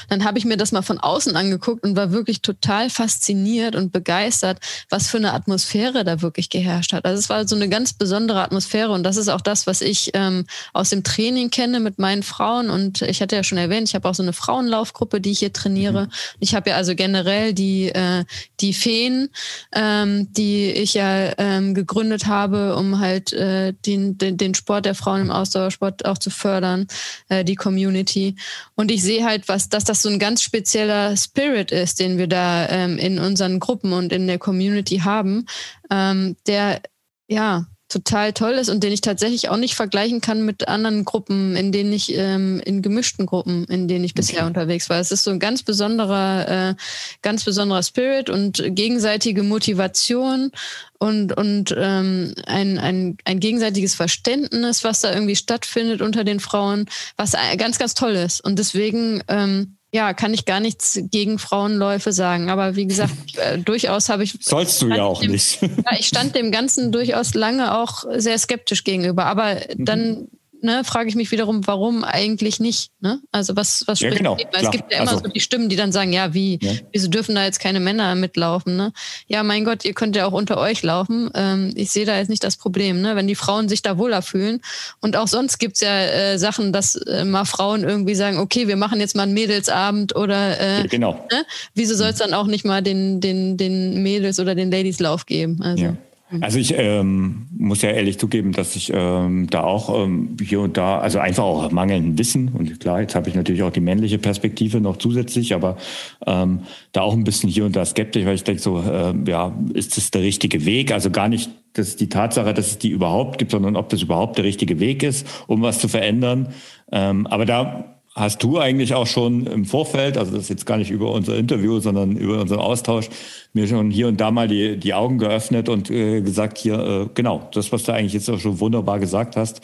[0.09, 3.91] dann habe ich mir das mal von außen angeguckt und war wirklich total fasziniert und
[3.91, 4.59] begeistert,
[4.89, 7.05] was für eine Atmosphäre da wirklich geherrscht hat.
[7.05, 10.11] Also es war so eine ganz besondere Atmosphäre und das ist auch das, was ich
[10.13, 12.69] ähm, aus dem Training kenne mit meinen Frauen.
[12.69, 15.53] Und ich hatte ja schon erwähnt, ich habe auch so eine Frauenlaufgruppe, die ich hier
[15.53, 16.05] trainiere.
[16.05, 16.11] Mhm.
[16.39, 18.25] Ich habe ja also generell die, äh,
[18.59, 19.29] die Feen,
[19.73, 24.95] ähm, die ich ja ähm, gegründet habe, um halt äh, den, den, den Sport der
[24.95, 26.87] Frauen im Ausdauersport auch zu fördern,
[27.29, 28.35] äh, die Community.
[28.75, 32.17] Und ich sehe sehe halt, was, dass das so ein ganz spezieller Spirit ist, den
[32.17, 35.47] wir da ähm, in unseren Gruppen und in der Community haben,
[35.89, 36.81] ähm, der
[37.27, 41.55] ja total toll ist und den ich tatsächlich auch nicht vergleichen kann mit anderen Gruppen,
[41.55, 44.47] in denen ich, ähm, in gemischten Gruppen, in denen ich bisher okay.
[44.47, 44.99] unterwegs war.
[44.99, 46.75] Es ist so ein ganz besonderer, äh,
[47.21, 50.51] ganz besonderer Spirit und gegenseitige Motivation
[50.99, 56.85] und, und ähm, ein, ein, ein gegenseitiges Verständnis, was da irgendwie stattfindet unter den Frauen,
[57.17, 58.43] was ganz, ganz toll ist.
[58.43, 62.49] Und deswegen ähm, ja, kann ich gar nichts gegen Frauenläufe sagen.
[62.49, 64.37] Aber wie gesagt, äh, durchaus habe ich.
[64.39, 65.61] Sollst du ja auch dem, nicht.
[65.61, 69.25] Ja, ich stand dem Ganzen durchaus lange auch sehr skeptisch gegenüber.
[69.25, 70.27] Aber dann mhm
[70.63, 72.91] ne, frage ich mich wiederum, warum eigentlich nicht?
[72.99, 73.19] Ne?
[73.31, 75.69] Also was, was spricht ja, genau, Weil es gibt ja immer also, so die Stimmen,
[75.69, 76.73] die dann sagen, ja, wie, ja.
[76.91, 78.75] wieso dürfen da jetzt keine Männer mitlaufen?
[78.77, 78.93] Ne?
[79.27, 81.29] Ja, mein Gott, ihr könnt ja auch unter euch laufen.
[81.33, 83.15] Ähm, ich sehe da jetzt nicht das Problem, ne?
[83.15, 84.61] wenn die Frauen sich da wohler fühlen.
[84.99, 88.75] Und auch sonst gibt's ja äh, Sachen, dass äh, mal Frauen irgendwie sagen, okay, wir
[88.77, 91.13] machen jetzt mal einen Mädelsabend oder äh, genau.
[91.31, 91.45] ne?
[91.73, 95.61] wieso soll es dann auch nicht mal den, den, den Mädels oder den Ladies-Lauf geben?
[95.61, 95.95] Also.
[96.31, 96.43] Mhm.
[96.43, 100.77] Also ich ähm, muss ja ehrlich zugeben, dass ich ähm, da auch ähm, hier und
[100.77, 104.17] da, also einfach auch mangelnden Wissen und klar, jetzt habe ich natürlich auch die männliche
[104.17, 105.77] Perspektive noch zusätzlich, aber
[106.25, 106.61] ähm,
[106.91, 109.97] da auch ein bisschen hier und da skeptisch, weil ich denke so, äh, ja, ist
[109.97, 110.91] das der richtige Weg?
[110.91, 114.37] Also gar nicht dass die Tatsache, dass es die überhaupt gibt, sondern ob das überhaupt
[114.37, 116.53] der richtige Weg ist, um was zu verändern.
[116.91, 120.77] Ähm, aber da hast du eigentlich auch schon im Vorfeld, also das ist jetzt gar
[120.77, 123.09] nicht über unser Interview, sondern über unseren Austausch,
[123.53, 127.09] mir schon hier und da mal die, die Augen geöffnet und äh, gesagt, hier, äh,
[127.13, 129.61] genau, das, was du eigentlich jetzt auch schon wunderbar gesagt hast,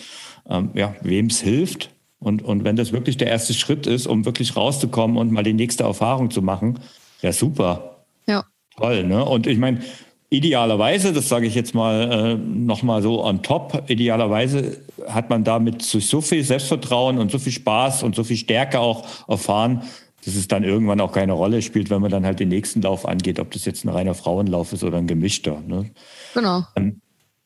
[0.50, 1.90] ähm, ja, wem es hilft.
[2.20, 5.54] Und, und wenn das wirklich der erste Schritt ist, um wirklich rauszukommen und mal die
[5.54, 6.80] nächste Erfahrung zu machen,
[7.22, 8.06] ja, super.
[8.28, 8.46] Ja.
[8.76, 9.24] Toll, ne?
[9.24, 9.82] Und ich meine,
[10.30, 15.82] Idealerweise, das sage ich jetzt mal äh, nochmal so on top, idealerweise hat man damit
[15.82, 19.84] so viel Selbstvertrauen und so viel Spaß und so viel Stärke auch erfahren,
[20.26, 23.08] dass es dann irgendwann auch keine Rolle spielt, wenn man dann halt den nächsten Lauf
[23.08, 25.62] angeht, ob das jetzt ein reiner Frauenlauf ist oder ein gemischter.
[25.66, 25.92] Ne?
[26.34, 26.64] Genau.
[26.76, 27.00] Ähm,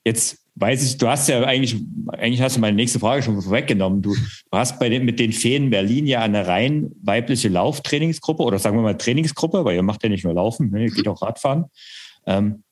[0.03, 1.75] jetzt weiß ich, du hast ja eigentlich,
[2.07, 4.01] eigentlich hast du meine nächste Frage schon vorweggenommen.
[4.01, 8.57] Du, du hast bei den, mit den Feen Berlin ja eine rein weibliche Lauftrainingsgruppe oder
[8.57, 11.21] sagen wir mal Trainingsgruppe, weil ihr macht ja nicht nur Laufen, ne, ihr geht auch
[11.21, 11.65] Radfahren.
[12.25, 12.63] Ähm,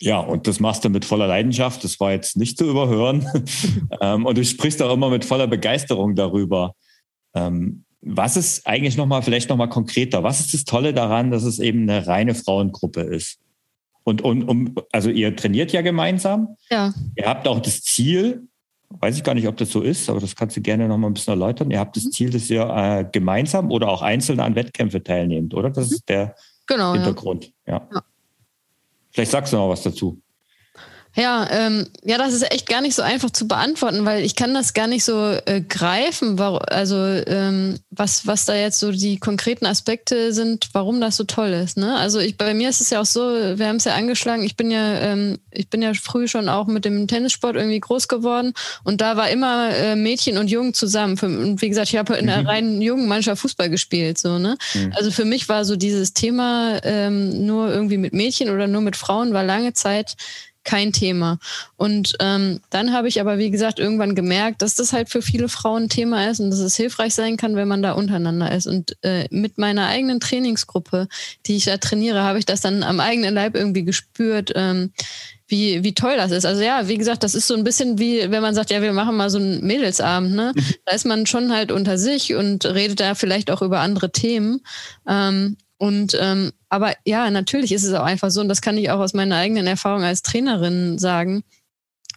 [0.00, 1.82] ja, und das machst du mit voller Leidenschaft.
[1.82, 3.26] Das war jetzt nicht zu überhören.
[4.00, 6.74] ähm, und du sprichst auch immer mit voller Begeisterung darüber.
[7.34, 11.58] Ähm, was ist eigentlich nochmal, vielleicht nochmal konkreter, was ist das Tolle daran, dass es
[11.58, 13.38] eben eine reine Frauengruppe ist?
[14.04, 16.56] Und, und um, also ihr trainiert ja gemeinsam.
[16.70, 16.94] Ja.
[17.16, 18.46] Ihr habt auch das Ziel,
[18.88, 21.14] weiß ich gar nicht, ob das so ist, aber das kannst du gerne nochmal ein
[21.14, 21.72] bisschen erläutern.
[21.72, 22.12] Ihr habt das mhm.
[22.12, 25.70] Ziel, dass ihr äh, gemeinsam oder auch einzeln an Wettkämpfe teilnehmt, oder?
[25.70, 25.94] Das mhm.
[25.96, 26.36] ist der
[26.68, 27.52] genau, Hintergrund.
[27.66, 27.86] ja.
[27.92, 28.02] ja.
[29.18, 30.22] Vielleicht sagst du noch was dazu.
[31.18, 34.54] Ja, ähm, ja, das ist echt gar nicht so einfach zu beantworten, weil ich kann
[34.54, 39.18] das gar nicht so äh, greifen, warum, also ähm, was, was da jetzt so die
[39.18, 41.76] konkreten Aspekte sind, warum das so toll ist.
[41.76, 41.96] Ne?
[41.96, 44.56] Also ich, bei mir ist es ja auch so, wir haben es ja angeschlagen, ich
[44.56, 48.52] bin ja, ähm, ich bin ja früh schon auch mit dem Tennissport irgendwie groß geworden
[48.84, 51.18] und da war immer äh, Mädchen und Jungen zusammen.
[51.20, 52.30] Und wie gesagt, ich habe in mhm.
[52.30, 54.18] einer reinen jungen Mannschaft Fußball gespielt.
[54.18, 54.56] So, ne?
[54.72, 54.92] Mhm.
[54.94, 58.94] Also für mich war so dieses Thema ähm, nur irgendwie mit Mädchen oder nur mit
[58.94, 60.14] Frauen war lange Zeit
[60.68, 61.38] kein Thema.
[61.76, 65.48] Und ähm, dann habe ich aber, wie gesagt, irgendwann gemerkt, dass das halt für viele
[65.48, 68.66] Frauen ein Thema ist und dass es hilfreich sein kann, wenn man da untereinander ist.
[68.66, 71.08] Und äh, mit meiner eigenen Trainingsgruppe,
[71.46, 74.52] die ich da trainiere, habe ich das dann am eigenen Leib irgendwie gespürt.
[74.54, 74.92] Ähm,
[75.46, 76.44] wie, wie toll das ist.
[76.44, 78.92] Also ja, wie gesagt, das ist so ein bisschen wie, wenn man sagt, ja, wir
[78.92, 80.52] machen mal so einen Mädelsabend, ne?
[80.54, 80.74] Mhm.
[80.84, 84.60] Da ist man schon halt unter sich und redet da vielleicht auch über andere Themen.
[85.08, 88.90] Ähm, und ähm, aber ja, natürlich ist es auch einfach so, und das kann ich
[88.90, 91.44] auch aus meiner eigenen Erfahrung als Trainerin sagen.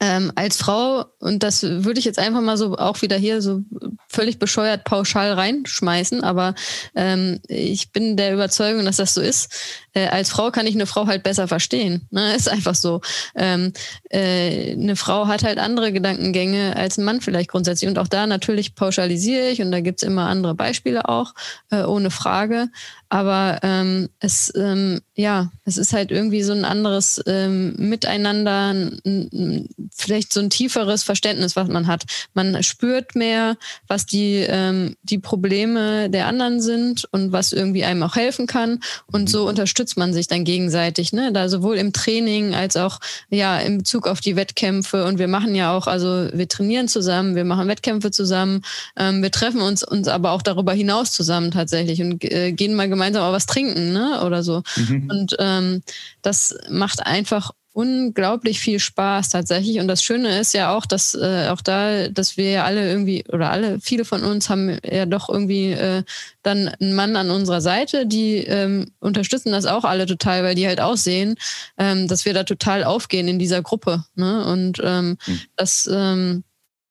[0.03, 3.61] Ähm, als Frau, und das würde ich jetzt einfach mal so auch wieder hier so
[4.09, 6.55] völlig bescheuert pauschal reinschmeißen, aber
[6.95, 9.53] ähm, ich bin der Überzeugung, dass das so ist.
[9.93, 12.07] Äh, als Frau kann ich eine Frau halt besser verstehen.
[12.09, 12.33] Ne?
[12.35, 13.01] Ist einfach so.
[13.35, 13.73] Ähm,
[14.09, 17.87] äh, eine Frau hat halt andere Gedankengänge als ein Mann vielleicht grundsätzlich.
[17.87, 21.35] Und auch da natürlich pauschalisiere ich und da gibt's immer andere Beispiele auch,
[21.69, 22.69] äh, ohne Frage.
[23.13, 29.67] Aber ähm, es, ähm, ja, es ist halt irgendwie so ein anderes ähm, Miteinander, ein,
[29.93, 32.05] vielleicht so ein tieferes Verständnis, was man hat.
[32.33, 33.57] Man spürt mehr,
[33.89, 38.79] was die, ähm, die Probleme der anderen sind und was irgendwie einem auch helfen kann.
[39.11, 39.49] Und so mhm.
[39.49, 41.33] unterstützt man sich dann gegenseitig, ne?
[41.33, 42.99] Da sowohl im Training als auch
[43.29, 45.03] ja in Bezug auf die Wettkämpfe.
[45.03, 48.61] Und wir machen ja auch, also wir trainieren zusammen, wir machen Wettkämpfe zusammen,
[48.95, 52.87] ähm, wir treffen uns uns aber auch darüber hinaus zusammen tatsächlich und äh, gehen mal
[52.87, 54.21] gemeinsam gemeinsam auch was trinken, ne?
[54.23, 54.61] Oder so.
[54.75, 55.09] Mhm.
[55.09, 55.81] Und ähm,
[56.21, 59.79] das macht einfach unglaublich viel Spaß tatsächlich.
[59.79, 63.23] Und das Schöne ist ja auch, dass äh, auch da, dass wir ja alle irgendwie,
[63.29, 66.03] oder alle, viele von uns haben ja doch irgendwie äh,
[66.43, 70.67] dann einen Mann an unserer Seite, die ähm, unterstützen das auch alle total, weil die
[70.67, 71.35] halt auch sehen,
[71.77, 74.03] ähm, dass wir da total aufgehen in dieser Gruppe.
[74.15, 74.45] Ne?
[74.45, 75.39] Und ähm, mhm.
[75.55, 76.43] das ähm,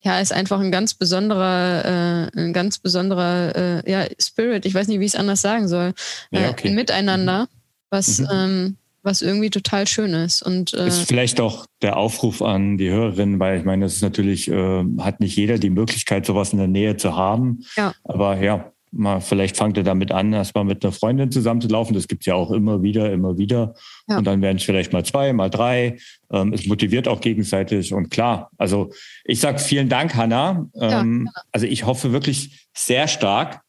[0.02, 4.64] ja, ist einfach ein ganz besonderer, äh, ein ganz besonderer äh, ja, Spirit.
[4.64, 5.92] Ich weiß nicht, wie ich es anders sagen soll.
[6.30, 6.68] Äh, ja, okay.
[6.68, 7.48] Ein Miteinander,
[7.90, 8.28] was, mhm.
[8.32, 10.42] ähm, was irgendwie total schön ist.
[10.42, 14.02] Und, äh, ist vielleicht auch der Aufruf an die Hörerinnen, weil ich meine, das ist
[14.02, 17.64] natürlich, äh, hat nicht jeder die Möglichkeit, sowas in der Nähe zu haben.
[17.76, 17.92] Ja.
[18.04, 21.94] Aber ja, mal, vielleicht fangt ihr damit an, erstmal mit einer Freundin zusammenzulaufen.
[21.94, 23.74] Das gibt es ja auch immer wieder, immer wieder.
[24.08, 24.18] Ja.
[24.18, 25.98] Und dann werden es vielleicht mal zwei, mal drei.
[26.32, 27.92] Ähm, es motiviert auch gegenseitig.
[27.92, 28.90] Und klar, also
[29.24, 30.68] ich sage vielen Dank, Hanna.
[30.74, 33.60] Ähm, ja, also ich hoffe wirklich sehr stark,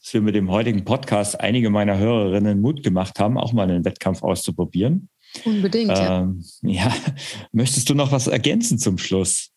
[0.00, 3.84] dass wir mit dem heutigen Podcast einige meiner Hörerinnen Mut gemacht haben, auch mal einen
[3.84, 5.08] Wettkampf auszuprobieren.
[5.44, 5.92] Unbedingt.
[5.94, 6.88] Ähm, ja.
[6.88, 6.92] ja.
[7.52, 9.51] Möchtest du noch was ergänzen zum Schluss?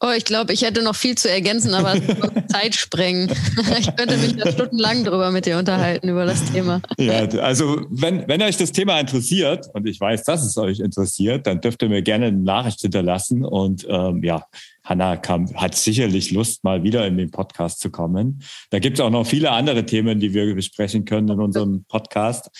[0.00, 1.94] Oh, ich glaube, ich hätte noch viel zu ergänzen, aber
[2.48, 3.30] Zeit sprengen.
[3.78, 6.80] ich könnte mich da stundenlang drüber mit dir unterhalten über das Thema.
[6.98, 11.46] Ja, also wenn, wenn euch das Thema interessiert und ich weiß, dass es euch interessiert,
[11.46, 14.46] dann dürft ihr mir gerne eine Nachricht hinterlassen und ähm, ja,
[14.84, 18.42] Hanna kam, hat sicherlich Lust, mal wieder in den Podcast zu kommen.
[18.70, 22.50] Da gibt es auch noch viele andere Themen, die wir besprechen können in unserem Podcast.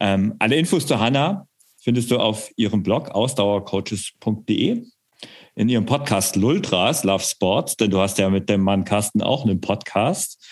[0.00, 1.46] Ähm, alle Infos zu Hanna
[1.78, 4.84] findest du auf ihrem Blog ausdauercoaches.de
[5.54, 9.44] in ihrem Podcast Lultras, Love Sports, denn du hast ja mit dem Mann Carsten auch
[9.44, 10.44] einen Podcast.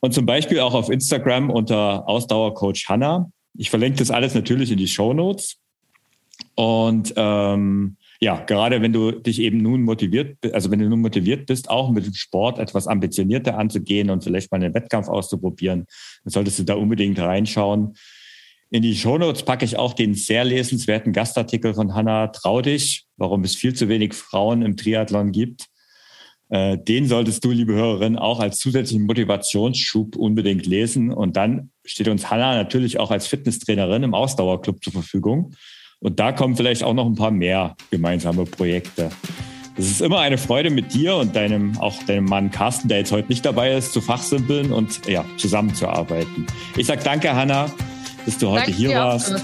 [0.00, 3.30] Und zum Beispiel auch auf Instagram unter Ausdauercoach Hanna.
[3.54, 5.56] Ich verlinke das alles natürlich in die Show Notes.
[6.54, 11.46] Und ähm, ja, gerade wenn du dich eben nun motiviert, also wenn du nun motiviert
[11.46, 15.86] bist, auch mit dem Sport etwas ambitionierter anzugehen und vielleicht mal einen Wettkampf auszuprobieren,
[16.24, 17.94] dann solltest du da unbedingt reinschauen.
[18.70, 23.42] In die Shownotes packe ich auch den sehr lesenswerten Gastartikel von Hanna Trau dich, warum
[23.44, 25.68] es viel zu wenig Frauen im Triathlon gibt.
[26.50, 31.10] Äh, den solltest du, liebe Hörerin, auch als zusätzlichen Motivationsschub unbedingt lesen.
[31.10, 35.54] Und dann steht uns Hanna natürlich auch als Fitnesstrainerin im Ausdauerclub zur Verfügung.
[36.00, 39.10] Und da kommen vielleicht auch noch ein paar mehr gemeinsame Projekte.
[39.78, 43.12] Es ist immer eine Freude mit dir und deinem, auch deinem Mann Carsten, der jetzt
[43.12, 46.46] heute nicht dabei ist, zu fachsimpeln und ja, zusammenzuarbeiten.
[46.76, 47.70] Ich sage danke, Hanna
[48.28, 49.34] dass du heute Danke hier warst.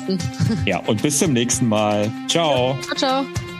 [0.66, 2.10] Ja, und bis zum nächsten Mal.
[2.28, 2.76] Ciao.
[2.88, 3.53] Ja, ciao, ciao.